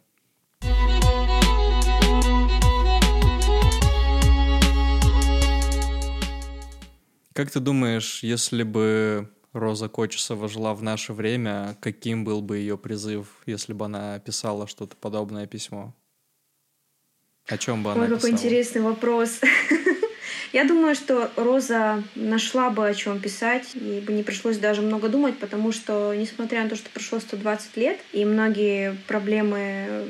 Как 7.34 7.50
ты 7.50 7.60
думаешь, 7.60 8.22
если 8.22 8.62
бы 8.62 9.28
Роза 9.54 9.90
Кочесова 9.90 10.48
жила 10.48 10.76
в 10.76 10.84
наше 10.84 11.14
время, 11.14 11.76
каким 11.82 12.24
был 12.24 12.42
бы 12.42 12.60
ее 12.60 12.78
призыв, 12.78 13.28
если 13.48 13.74
бы 13.74 13.86
она 13.86 14.20
писала 14.20 14.68
что-то 14.68 14.96
подобное 14.96 15.48
письмо? 15.48 15.96
О 17.48 17.58
чем 17.58 17.84
бы 17.84 17.92
она 17.92 18.04
Ой, 18.04 18.10
какой 18.10 18.32
интересный 18.32 18.82
вопрос. 18.82 19.42
Я 20.54 20.66
думаю, 20.66 20.94
что 20.94 21.32
Роза 21.36 22.04
нашла 22.14 22.70
бы 22.70 22.88
о 22.88 22.94
чем 22.94 23.20
писать, 23.20 23.70
и 23.74 24.00
бы 24.06 24.14
не 24.14 24.22
пришлось 24.22 24.60
даже 24.60 24.84
много 24.84 25.10
думать, 25.10 25.40
потому 25.40 25.72
что, 25.72 26.14
несмотря 26.14 26.64
на 26.64 26.70
то, 26.70 26.76
что 26.76 26.92
прошло 26.92 27.20
120 27.20 27.78
лет, 27.78 28.00
и 28.12 28.24
многие 28.24 28.96
проблемы 29.08 30.06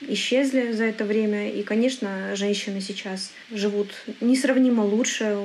исчезли 0.00 0.70
за 0.70 0.84
это 0.84 1.04
время, 1.04 1.50
и, 1.50 1.64
конечно, 1.64 2.36
женщины 2.36 2.80
сейчас 2.80 3.32
живут 3.50 3.88
несравнимо 4.20 4.82
лучше, 4.82 5.36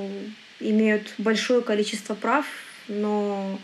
имеют 0.60 1.14
большое 1.18 1.60
количество 1.60 2.14
прав, 2.14 2.46
но 2.88 3.58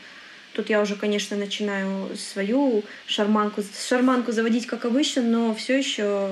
Тут 0.54 0.70
я 0.70 0.80
уже, 0.80 0.94
конечно, 0.94 1.36
начинаю 1.36 2.16
свою 2.16 2.84
шарманку, 3.06 3.62
шарманку 3.88 4.30
заводить, 4.30 4.66
как 4.66 4.84
обычно, 4.84 5.22
но 5.22 5.54
все 5.54 5.76
еще 5.76 6.30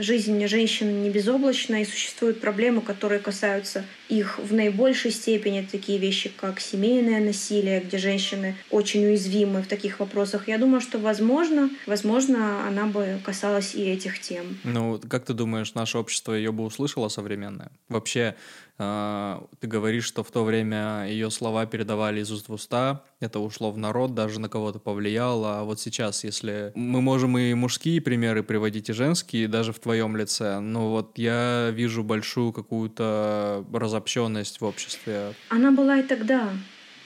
жизнь 0.00 0.44
женщин 0.48 1.04
не 1.04 1.10
безоблачна, 1.10 1.80
и 1.80 1.84
существуют 1.84 2.40
проблемы, 2.40 2.80
которые 2.80 3.20
касаются 3.20 3.84
их 4.08 4.40
в 4.40 4.52
наибольшей 4.52 5.12
степени. 5.12 5.66
Такие 5.70 5.98
вещи, 5.98 6.32
как 6.36 6.58
семейное 6.58 7.20
насилие, 7.20 7.80
где 7.80 7.98
женщины 7.98 8.56
очень 8.70 9.06
уязвимы 9.06 9.62
в 9.62 9.68
таких 9.68 10.00
вопросах. 10.00 10.48
Я 10.48 10.58
думаю, 10.58 10.80
что, 10.80 10.98
возможно, 10.98 11.70
возможно, 11.86 12.66
она 12.66 12.86
бы 12.86 13.20
касалась 13.24 13.76
и 13.76 13.84
этих 13.84 14.20
тем. 14.20 14.58
Ну, 14.64 15.00
как 15.08 15.26
ты 15.26 15.32
думаешь, 15.32 15.74
наше 15.74 15.98
общество 15.98 16.32
ее 16.32 16.50
бы 16.50 16.64
услышало 16.64 17.08
современное? 17.08 17.70
Вообще, 17.88 18.34
ты 18.80 19.66
говоришь, 19.66 20.04
что 20.04 20.24
в 20.24 20.30
то 20.30 20.42
время 20.42 21.06
ее 21.06 21.30
слова 21.30 21.66
передавали 21.66 22.20
из 22.20 22.30
уст 22.30 22.48
в 22.48 22.52
уста, 22.52 23.04
это 23.20 23.38
ушло 23.38 23.70
в 23.70 23.76
народ, 23.76 24.14
даже 24.14 24.40
на 24.40 24.48
кого-то 24.48 24.78
повлияло. 24.78 25.60
А 25.60 25.64
вот 25.64 25.80
сейчас, 25.80 26.24
если 26.24 26.72
мы 26.74 27.02
можем 27.02 27.36
и 27.36 27.52
мужские 27.52 28.00
примеры 28.00 28.42
приводить, 28.42 28.88
и 28.88 28.92
женские, 28.94 29.48
даже 29.48 29.72
в 29.72 29.78
твоем 29.78 30.16
лице, 30.16 30.60
но 30.60 30.90
вот 30.90 31.18
я 31.18 31.70
вижу 31.70 32.02
большую 32.02 32.52
какую-то 32.52 33.64
разобщенность 33.72 34.60
в 34.60 34.64
обществе. 34.64 35.34
Она 35.50 35.70
была 35.70 35.98
и 35.98 36.02
тогда. 36.02 36.48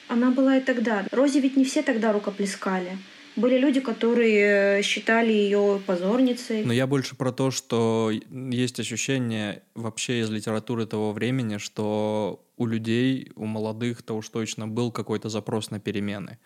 Она 0.09 0.31
была 0.31 0.59
и 0.59 0.61
тогда. 0.61 1.05
Розе 1.11 1.41
ведь 1.41 1.57
не 1.57 1.65
все 1.65 1.83
тогда 1.83 2.13
рукоплескали. 2.13 2.99
Были 3.37 3.59
люди, 3.59 3.81
которые 3.81 4.83
считали 4.83 5.33
ее 5.33 5.81
позорницей. 5.85 6.65
Но 6.65 6.73
я 6.73 6.87
больше 6.87 7.17
про 7.17 7.33
то, 7.33 7.51
что 7.51 8.13
есть 8.31 8.79
ощущение 8.79 9.63
вообще 9.75 10.21
из 10.21 10.31
литературы 10.31 10.87
того 10.87 11.13
времени, 11.13 11.59
что 11.59 12.45
у 12.57 12.67
людей, 12.67 13.33
у 13.35 13.47
молодых-то 13.47 14.15
уж 14.15 14.29
точно 14.29 14.69
был 14.69 14.93
какой-то 14.93 15.29
запрос 15.29 15.71
на 15.71 15.81
перемены. 15.81 16.39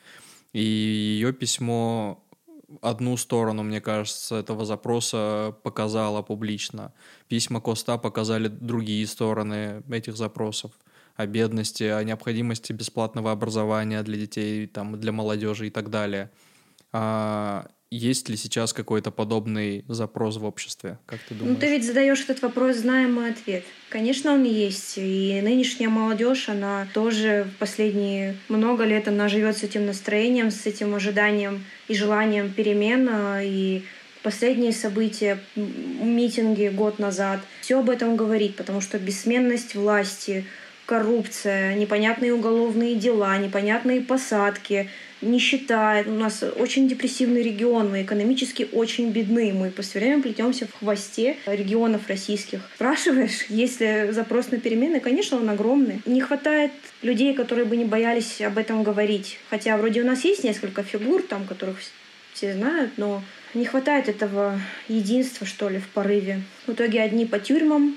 И 0.55 0.63
ее 0.63 1.35
письмо 1.35 2.25
одну 2.81 3.19
сторону, 3.19 3.63
мне 3.63 3.83
кажется, 3.83 4.37
этого 4.37 4.65
запроса 4.65 5.55
показала 5.63 6.23
публично. 6.23 6.95
Письма 7.29 7.61
Коста 7.61 7.99
показали 7.99 8.49
другие 8.49 9.07
стороны 9.07 9.83
этих 9.91 10.17
запросов 10.17 10.73
о 11.17 11.27
бедности, 11.27 11.83
о 11.83 12.03
необходимости 12.03 12.73
бесплатного 12.73 13.31
образования 13.31 14.03
для 14.03 14.17
детей, 14.17 14.67
там, 14.67 14.99
для 14.99 15.13
молодежи 15.13 15.67
и 15.67 15.71
так 15.71 15.91
далее– 15.91 16.31
а 16.93 17.69
есть 17.91 18.29
ли 18.29 18.37
сейчас 18.37 18.75
какой-то 18.75 19.11
подобный 19.11 19.85
запрос 19.89 20.37
в 20.37 20.45
обществе? 20.45 20.99
Как 21.07 21.21
ты 21.21 21.35
думаешь? 21.35 21.55
Ну, 21.55 21.61
ты 21.61 21.71
ведь 21.71 21.87
задаешь 21.87 22.21
этот 22.21 22.43
вопрос, 22.43 22.77
знаем 22.77 23.15
мой 23.15 23.31
ответ. 23.31 23.65
Конечно, 23.89 24.35
он 24.35 24.45
есть. 24.45 24.95
И 24.99 25.41
нынешняя 25.43 25.89
молодежь, 25.89 26.51
она 26.51 26.87
тоже 26.93 27.49
в 27.51 27.59
последние 27.59 28.37
много 28.49 28.85
лет 28.85 29.09
она 29.09 29.29
живет 29.29 29.57
с 29.57 29.63
этим 29.63 29.87
настроением, 29.87 30.51
с 30.51 30.67
этим 30.67 30.95
ожиданием 30.95 31.65
и 31.89 31.95
желанием 31.95 32.53
перемен. 32.53 33.09
И 33.43 33.85
последние 34.23 34.73
события, 34.73 35.39
митинги 35.57 36.69
год 36.69 36.99
назад, 36.99 37.41
все 37.63 37.79
об 37.81 37.89
этом 37.89 38.17
говорит, 38.17 38.57
потому 38.57 38.83
что 38.83 38.99
бессменность 38.99 39.75
власти, 39.75 40.45
коррупция, 40.85 41.75
непонятные 41.75 42.35
уголовные 42.35 42.97
дела, 42.97 43.39
непонятные 43.39 44.03
посадки— 44.03 44.91
нищета. 45.21 46.03
У 46.07 46.11
нас 46.11 46.43
очень 46.43 46.89
депрессивный 46.89 47.43
регион, 47.43 47.91
мы 47.91 48.03
экономически 48.03 48.69
очень 48.73 49.11
бедны. 49.11 49.53
Мы 49.53 49.73
все 49.83 49.99
время 49.99 50.23
плетемся 50.23 50.67
в 50.67 50.79
хвосте 50.79 51.37
регионов 51.47 52.09
российских. 52.09 52.61
Спрашиваешь, 52.75 53.47
есть 53.49 53.81
ли 53.81 54.09
запрос 54.11 54.51
на 54.51 54.59
перемены? 54.59 55.01
Конечно, 55.01 55.37
он 55.39 55.49
огромный. 55.49 56.01
Не 56.07 56.21
хватает 56.21 56.73
людей, 57.03 57.35
которые 57.35 57.65
бы 57.65 57.77
не 57.77 57.85
боялись 57.85 58.41
об 58.41 58.59
этом 58.59 58.83
говорить. 58.83 59.39
Хотя 59.51 59.77
вроде 59.77 60.03
у 60.03 60.07
нас 60.07 60.25
есть 60.25 60.45
несколько 60.45 60.83
фигур, 60.83 61.23
там, 61.23 61.47
которых 61.47 61.79
все 62.33 62.55
знают, 62.55 62.93
но 62.97 63.23
не 63.55 63.65
хватает 63.65 64.09
этого 64.09 64.61
единства, 64.89 65.47
что 65.47 65.69
ли, 65.69 65.79
в 65.79 65.89
порыве. 65.89 66.43
В 66.67 66.73
итоге 66.73 67.03
одни 67.03 67.27
по 67.27 67.39
тюрьмам, 67.39 67.97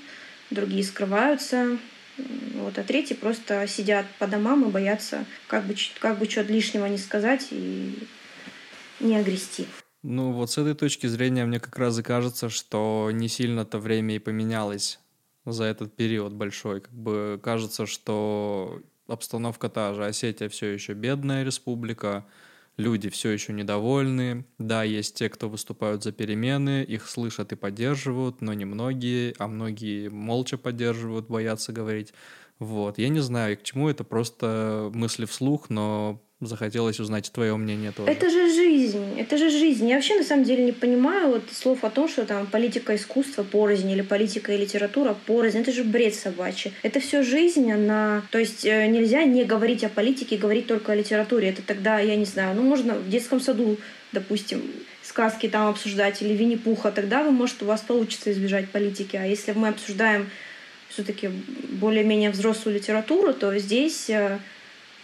другие 0.50 0.84
скрываются, 0.84 1.78
вот, 2.18 2.78
а 2.78 2.84
третьи 2.84 3.14
просто 3.14 3.66
сидят 3.68 4.06
по 4.20 4.28
домам 4.28 4.68
и 4.68 4.72
боятся 4.72 5.26
как 5.48 5.66
бы, 5.66 5.76
как 6.00 6.20
бы 6.20 6.30
что-то 6.30 6.52
лишнего 6.54 6.86
не 6.86 6.98
сказать 6.98 7.48
и 7.52 8.08
не 9.00 9.18
огрести. 9.18 9.66
Ну 10.04 10.32
вот 10.32 10.52
с 10.52 10.58
этой 10.58 10.74
точки 10.74 11.08
зрения 11.08 11.46
мне 11.46 11.60
как 11.60 11.78
раз 11.78 12.00
и 12.00 12.04
кажется, 12.04 12.50
что 12.50 13.10
не 13.14 13.28
сильно-то 13.28 13.78
время 13.78 14.16
и 14.16 14.20
поменялось 14.20 15.00
за 15.46 15.66
этот 15.66 15.96
период 15.96 16.34
большой. 16.34 16.82
Как 16.82 16.94
бы 16.94 17.40
кажется, 17.44 17.86
что 17.86 18.82
обстановка 19.08 19.70
та 19.70 19.94
же. 19.94 20.06
Осетия 20.06 20.50
все 20.50 20.68
еще 20.68 20.94
бедная 20.94 21.44
республика, 21.44 22.26
люди 22.78 23.10
все 23.10 23.30
еще 23.30 23.54
недовольны. 23.54 24.46
Да, 24.58 24.84
есть 24.84 25.16
те, 25.16 25.30
кто 25.30 25.50
выступают 25.50 26.04
за 26.04 26.12
перемены, 26.12 26.84
их 26.84 27.08
слышат 27.08 27.52
и 27.52 27.56
поддерживают, 27.56 28.42
но 28.42 28.54
не 28.54 28.66
многие, 28.66 29.34
а 29.38 29.48
многие 29.48 30.10
молча 30.10 30.58
поддерживают, 30.58 31.28
боятся 31.28 31.74
говорить. 31.74 32.14
Вот, 32.60 32.98
я 32.98 33.10
не 33.10 33.20
знаю, 33.20 33.58
к 33.58 33.64
чему 33.64 33.90
это, 33.90 34.04
просто 34.04 34.92
мысли 34.94 35.26
вслух, 35.26 35.70
но 35.70 36.24
захотелось 36.48 37.00
узнать 37.00 37.32
твое 37.32 37.56
мнение 37.56 37.92
тоже. 37.92 38.12
Это 38.12 38.30
же 38.30 38.54
жизнь, 38.54 39.20
это 39.20 39.38
же 39.38 39.50
жизнь. 39.50 39.88
Я 39.88 39.96
вообще 39.96 40.16
на 40.16 40.24
самом 40.24 40.44
деле 40.44 40.64
не 40.64 40.72
понимаю 40.72 41.30
вот 41.30 41.44
слов 41.52 41.84
о 41.84 41.90
том, 41.90 42.08
что 42.08 42.26
там 42.26 42.48
политика 42.48 42.96
искусства 42.96 43.44
порознь 43.44 43.90
или 43.90 44.02
политика 44.02 44.52
и 44.54 44.58
литература 44.58 45.16
порознь. 45.26 45.60
Это 45.60 45.72
же 45.72 45.84
бред 45.84 46.16
собачий. 46.16 46.74
Это 46.84 47.00
все 47.00 47.24
жизнь, 47.24 47.72
она... 47.72 48.24
То 48.32 48.40
есть 48.40 48.66
э, 48.66 48.88
нельзя 48.88 49.24
не 49.24 49.44
говорить 49.44 49.84
о 49.84 49.90
политике 49.90 50.36
и 50.36 50.40
говорить 50.40 50.68
только 50.68 50.92
о 50.92 50.96
литературе. 50.96 51.50
Это 51.50 51.62
тогда, 51.62 52.00
я 52.00 52.16
не 52.16 52.26
знаю, 52.26 52.56
ну 52.56 52.64
можно 52.64 52.96
в 52.96 53.10
детском 53.10 53.40
саду, 53.40 53.78
допустим, 54.12 54.62
сказки 55.04 55.48
там 55.48 55.68
обсуждать 55.68 56.22
или 56.22 56.34
Винни-Пуха, 56.34 56.92
тогда 56.92 57.24
вы, 57.24 57.32
может, 57.32 57.62
у 57.62 57.66
вас 57.66 57.82
получится 57.82 58.32
избежать 58.32 58.70
политики. 58.70 59.16
А 59.16 59.26
если 59.26 59.52
мы 59.52 59.70
обсуждаем 59.70 60.30
все-таки 60.90 61.30
более-менее 61.70 62.32
взрослую 62.32 62.76
литературу, 62.76 63.34
то 63.34 63.58
здесь 63.58 64.10
э, 64.10 64.40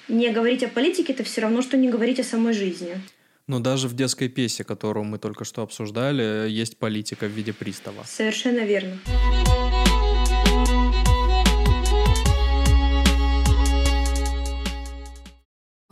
не 0.08 0.30
говорить 0.32 0.64
о 0.64 0.68
политике 0.68 1.14
это 1.14 1.24
все 1.24 1.42
равно, 1.42 1.62
что 1.62 1.78
не 1.78 1.90
говорить 1.90 2.20
о 2.20 2.24
самой 2.24 2.54
жизни. 2.54 3.00
Но 3.48 3.60
даже 3.60 3.88
в 3.88 3.96
детской 3.96 4.28
пьесе, 4.28 4.64
которую 4.64 5.06
мы 5.06 5.20
только 5.20 5.46
что 5.46 5.62
обсуждали, 5.62 6.50
есть 6.50 6.78
политика 6.78 7.28
в 7.28 7.32
виде 7.32 7.54
пристава. 7.54 8.04
Совершенно 8.06 8.60
верно. 8.60 8.98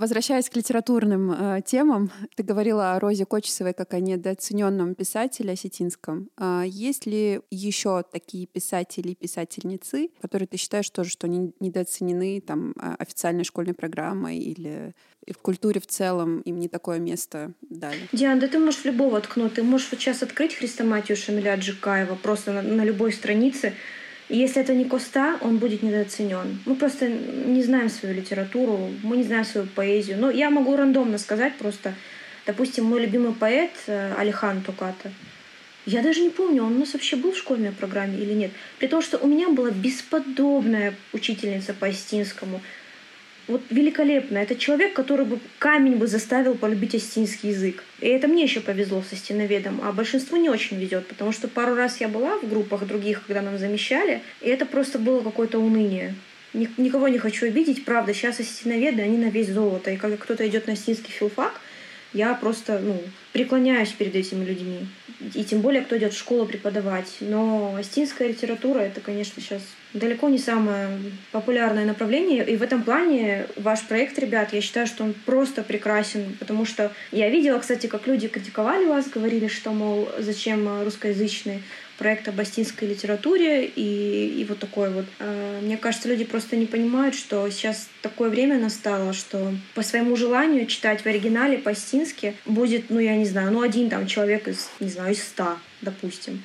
Возвращаясь 0.05 0.51
к 0.51 0.55
литературным 0.55 1.31
э, 1.31 1.61
темам, 1.65 2.11
ты 2.35 2.43
говорила 2.43 2.93
о 2.93 2.99
Розе 2.99 3.25
Кочесовой 3.25 3.73
как 3.73 3.95
о 3.95 3.99
недооцененном 3.99 4.93
писателе 4.93 5.53
осетинском. 5.53 6.29
А 6.37 6.61
есть 6.61 7.07
ли 7.07 7.41
еще 7.49 8.03
такие 8.03 8.45
писатели 8.45 9.13
и 9.13 9.15
писательницы, 9.15 10.11
которые 10.21 10.47
ты 10.47 10.57
считаешь 10.57 10.91
тоже, 10.91 11.09
что 11.09 11.25
они 11.25 11.55
недооценены 11.59 12.39
там, 12.41 12.75
а, 12.77 12.93
официальной 12.99 13.45
школьной 13.45 13.73
программой 13.73 14.37
или 14.37 14.93
в 15.27 15.39
культуре 15.39 15.81
в 15.81 15.87
целом 15.87 16.41
им 16.41 16.59
не 16.59 16.67
такое 16.67 16.99
место 16.99 17.53
дали? 17.67 17.97
Диана, 18.11 18.39
да 18.39 18.47
ты 18.47 18.59
можешь 18.59 18.85
любого 18.85 19.19
ткнуть. 19.21 19.55
Ты 19.55 19.63
можешь 19.63 19.89
вот 19.89 19.99
сейчас 19.99 20.21
открыть 20.21 20.53
Хрестоматию 20.53 21.17
Шамиля 21.17 21.53
Аджикаева 21.53 22.13
просто 22.13 22.53
на, 22.53 22.61
на 22.61 22.85
любой 22.85 23.11
странице 23.11 23.73
и 24.27 24.37
если 24.37 24.61
это 24.61 24.73
не 24.73 24.85
Коста, 24.85 25.37
он 25.41 25.57
будет 25.57 25.83
недооценен. 25.83 26.59
Мы 26.65 26.75
просто 26.75 27.07
не 27.07 27.61
знаем 27.61 27.89
свою 27.89 28.15
литературу, 28.15 28.89
мы 29.03 29.17
не 29.17 29.23
знаем 29.23 29.45
свою 29.45 29.67
поэзию. 29.67 30.17
Но 30.19 30.31
я 30.31 30.49
могу 30.49 30.75
рандомно 30.75 31.17
сказать 31.19 31.55
просто, 31.57 31.93
допустим, 32.45 32.85
мой 32.85 33.01
любимый 33.01 33.33
поэт 33.33 33.71
э, 33.85 34.13
Алихан 34.17 34.61
Туката. 34.61 35.11
Я 35.85 36.01
даже 36.01 36.21
не 36.21 36.31
помню, 36.31 36.63
он 36.63 36.75
у 36.75 36.79
нас 36.79 36.93
вообще 36.93 37.15
был 37.15 37.33
в 37.33 37.37
школьной 37.37 37.71
программе 37.71 38.17
или 38.17 38.33
нет. 38.33 38.51
При 38.79 38.87
том, 38.87 39.03
что 39.03 39.19
у 39.19 39.27
меня 39.27 39.49
была 39.49 39.69
бесподобная 39.69 40.95
учительница 41.13 41.75
по 41.75 41.85
астинскому 41.85 42.61
вот 43.47 43.61
великолепно. 43.69 44.37
Это 44.37 44.55
человек, 44.55 44.93
который 44.93 45.25
бы 45.25 45.39
камень 45.59 45.95
бы 45.95 46.07
заставил 46.07 46.55
полюбить 46.55 46.95
остинский 46.95 47.49
язык. 47.49 47.83
И 48.01 48.07
это 48.07 48.27
мне 48.27 48.43
еще 48.43 48.59
повезло 48.59 49.03
со 49.07 49.15
стеноведом, 49.15 49.81
а 49.83 49.91
большинству 49.91 50.37
не 50.37 50.49
очень 50.49 50.77
везет, 50.77 51.07
потому 51.07 51.31
что 51.31 51.47
пару 51.47 51.75
раз 51.75 52.01
я 52.01 52.07
была 52.07 52.37
в 52.37 52.49
группах 52.49 52.85
других, 52.85 53.25
когда 53.25 53.41
нам 53.41 53.57
замещали, 53.57 54.21
и 54.41 54.49
это 54.49 54.65
просто 54.65 54.99
было 54.99 55.21
какое-то 55.21 55.59
уныние. 55.59 56.15
Никого 56.53 57.09
не 57.09 57.17
хочу 57.17 57.47
обидеть, 57.47 57.83
правда, 57.83 58.13
сейчас 58.13 58.39
остиноведы, 58.39 59.01
они 59.01 59.17
на 59.17 59.29
весь 59.29 59.49
золото. 59.49 59.91
И 59.91 59.97
когда 59.97 60.15
кто-то 60.15 60.47
идет 60.47 60.67
на 60.67 60.73
остинский 60.73 61.11
филфак, 61.11 61.59
я 62.13 62.33
просто 62.33 62.79
ну, 62.79 63.01
преклоняюсь 63.33 63.91
перед 63.91 64.15
этими 64.15 64.45
людьми. 64.45 64.87
И 65.33 65.43
тем 65.43 65.61
более, 65.61 65.81
кто 65.81 65.97
идет 65.97 66.13
в 66.13 66.17
школу 66.17 66.45
преподавать. 66.45 67.17
Но 67.19 67.75
астинская 67.77 68.27
литература— 68.27 68.79
это, 68.81 69.01
конечно, 69.01 69.41
сейчас 69.41 69.61
далеко 69.93 70.29
не 70.29 70.37
самое 70.37 70.89
популярное 71.31 71.85
направление. 71.85 72.45
И 72.45 72.57
в 72.57 72.63
этом 72.63 72.83
плане 72.83 73.47
ваш 73.55 73.83
проект, 73.83 74.19
ребят, 74.19 74.53
я 74.53 74.61
считаю, 74.61 74.87
что 74.87 75.03
он 75.03 75.13
просто 75.25 75.63
прекрасен. 75.63 76.35
Потому 76.39 76.65
что 76.65 76.91
я 77.11 77.29
видела, 77.29 77.59
кстати, 77.59 77.87
как 77.87 78.07
люди 78.07 78.27
критиковали 78.27 78.85
вас, 78.85 79.09
говорили, 79.09 79.47
что, 79.47 79.71
мол, 79.71 80.09
зачем 80.19 80.83
русскоязычный 80.83 81.63
проект 81.97 82.27
об 82.27 82.39
астинской 82.39 82.87
литературе 82.87 83.65
и, 83.65 84.39
и 84.39 84.45
вот 84.45 84.59
такой 84.59 84.89
вот. 84.91 85.05
А, 85.19 85.59
мне 85.61 85.77
кажется, 85.77 86.07
люди 86.07 86.23
просто 86.23 86.55
не 86.55 86.65
понимают, 86.65 87.15
что 87.15 87.49
сейчас 87.49 87.89
такое 88.01 88.29
время 88.29 88.57
настало, 88.57 89.13
что 89.13 89.53
по 89.73 89.81
своему 89.81 90.15
желанию 90.15 90.65
читать 90.65 91.01
в 91.01 91.05
оригинале 91.05 91.57
по-астински 91.57 92.35
будет, 92.45 92.89
ну, 92.89 92.99
я 92.99 93.15
не 93.15 93.25
знаю, 93.25 93.51
ну, 93.51 93.61
один 93.61 93.89
там 93.89 94.07
человек 94.07 94.47
из, 94.47 94.69
не 94.79 94.89
знаю, 94.89 95.13
из 95.13 95.23
ста, 95.23 95.57
допустим 95.81 96.41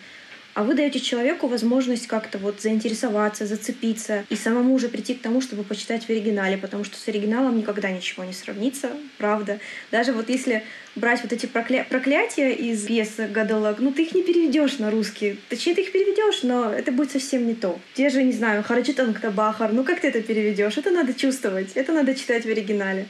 а 0.61 0.63
вы 0.63 0.75
даете 0.75 1.01
человеку 1.01 1.47
возможность 1.47 2.07
как-то 2.07 2.37
вот 2.37 2.61
заинтересоваться, 2.61 3.47
зацепиться 3.47 4.27
и 4.29 4.37
самому 4.37 4.75
уже 4.75 4.91
прийти 4.91 5.15
к 5.15 5.23
тому, 5.23 5.41
чтобы 5.41 5.65
почитать 5.65 6.05
в 6.05 6.11
оригинале, 6.11 6.59
потому 6.59 6.85
что 6.85 6.99
с 6.99 7.09
оригиналом 7.09 7.57
никогда 7.57 7.91
ничего 7.91 8.25
не 8.25 8.35
сравнится, 8.35 8.91
правда. 9.17 9.59
Даже 9.91 10.13
вот 10.13 10.29
если 10.29 10.63
брать 10.97 11.23
вот 11.23 11.33
эти 11.33 11.47
прокля... 11.47 11.87
проклятия 11.89 12.53
из 12.53 12.85
пьесы 12.85 13.27
Гадалак, 13.27 13.79
ну 13.79 13.91
ты 13.91 14.03
их 14.03 14.15
не 14.15 14.23
переведешь 14.23 14.79
на 14.79 14.91
русский. 14.91 15.41
Точнее, 15.49 15.75
ты 15.75 15.81
их 15.81 15.93
переведешь, 15.93 16.43
но 16.43 16.71
это 16.71 16.93
будет 16.93 17.11
совсем 17.11 17.47
не 17.47 17.55
то. 17.55 17.81
Те 17.95 18.11
же, 18.11 18.23
не 18.23 18.33
знаю, 18.33 18.63
Харачитан 18.63 19.17
Бахар, 19.35 19.73
ну 19.73 19.83
как 19.83 20.01
ты 20.01 20.09
это 20.09 20.21
переведешь? 20.21 20.77
Это 20.77 20.91
надо 20.91 21.15
чувствовать, 21.15 21.71
это 21.75 21.95
надо 21.95 22.15
читать 22.15 22.45
в 22.45 22.51
оригинале. 22.51 23.07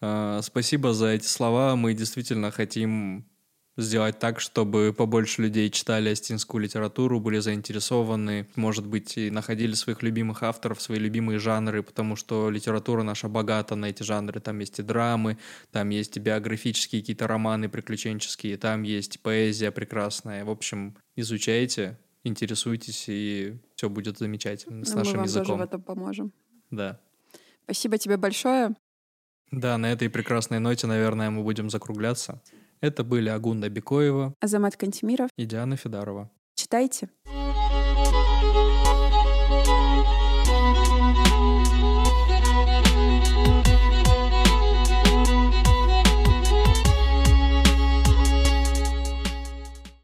А, 0.00 0.40
спасибо 0.40 0.94
за 0.94 1.08
эти 1.08 1.26
слова. 1.26 1.76
Мы 1.76 1.92
действительно 1.92 2.50
хотим 2.50 3.26
сделать 3.76 4.18
так, 4.18 4.40
чтобы 4.40 4.94
побольше 4.96 5.42
людей 5.42 5.70
читали 5.70 6.10
астинскую 6.10 6.62
литературу, 6.62 7.20
были 7.20 7.38
заинтересованы, 7.38 8.46
может 8.54 8.86
быть, 8.86 9.16
и 9.18 9.30
находили 9.30 9.74
своих 9.74 10.02
любимых 10.02 10.42
авторов, 10.42 10.80
свои 10.80 10.98
любимые 10.98 11.38
жанры, 11.38 11.82
потому 11.82 12.16
что 12.16 12.50
литература 12.50 13.02
наша 13.02 13.28
богата 13.28 13.74
на 13.74 13.86
эти 13.86 14.02
жанры. 14.02 14.40
Там 14.40 14.58
есть 14.60 14.78
и 14.78 14.82
драмы, 14.82 15.38
там 15.72 15.88
есть 15.90 16.16
и 16.16 16.20
биографические 16.20 17.02
какие-то 17.02 17.26
романы 17.26 17.68
приключенческие, 17.68 18.56
там 18.56 18.82
есть 18.82 19.20
поэзия 19.20 19.70
прекрасная. 19.70 20.44
В 20.44 20.50
общем, 20.50 20.96
изучайте, 21.16 21.98
интересуйтесь, 22.22 23.04
и 23.08 23.56
все 23.74 23.88
будет 23.88 24.18
замечательно 24.18 24.84
с 24.84 24.90
Но 24.90 24.98
нашим 24.98 25.12
мы 25.12 25.18
вам 25.18 25.24
языком. 25.26 25.46
тоже 25.46 25.58
в 25.58 25.62
этом 25.62 25.82
поможем. 25.82 26.32
Да. 26.70 27.00
Спасибо 27.64 27.98
тебе 27.98 28.16
большое. 28.16 28.74
Да, 29.50 29.78
на 29.78 29.92
этой 29.92 30.08
прекрасной 30.10 30.58
ноте, 30.58 30.86
наверное, 30.86 31.30
мы 31.30 31.42
будем 31.42 31.70
закругляться. 31.70 32.42
Это 32.84 33.02
были 33.02 33.30
Агунда 33.30 33.70
Бекоева, 33.70 34.34
Азамат 34.40 34.76
Кантемиров 34.76 35.30
и 35.38 35.46
Диана 35.46 35.74
Федорова. 35.78 36.30
Читайте. 36.54 37.08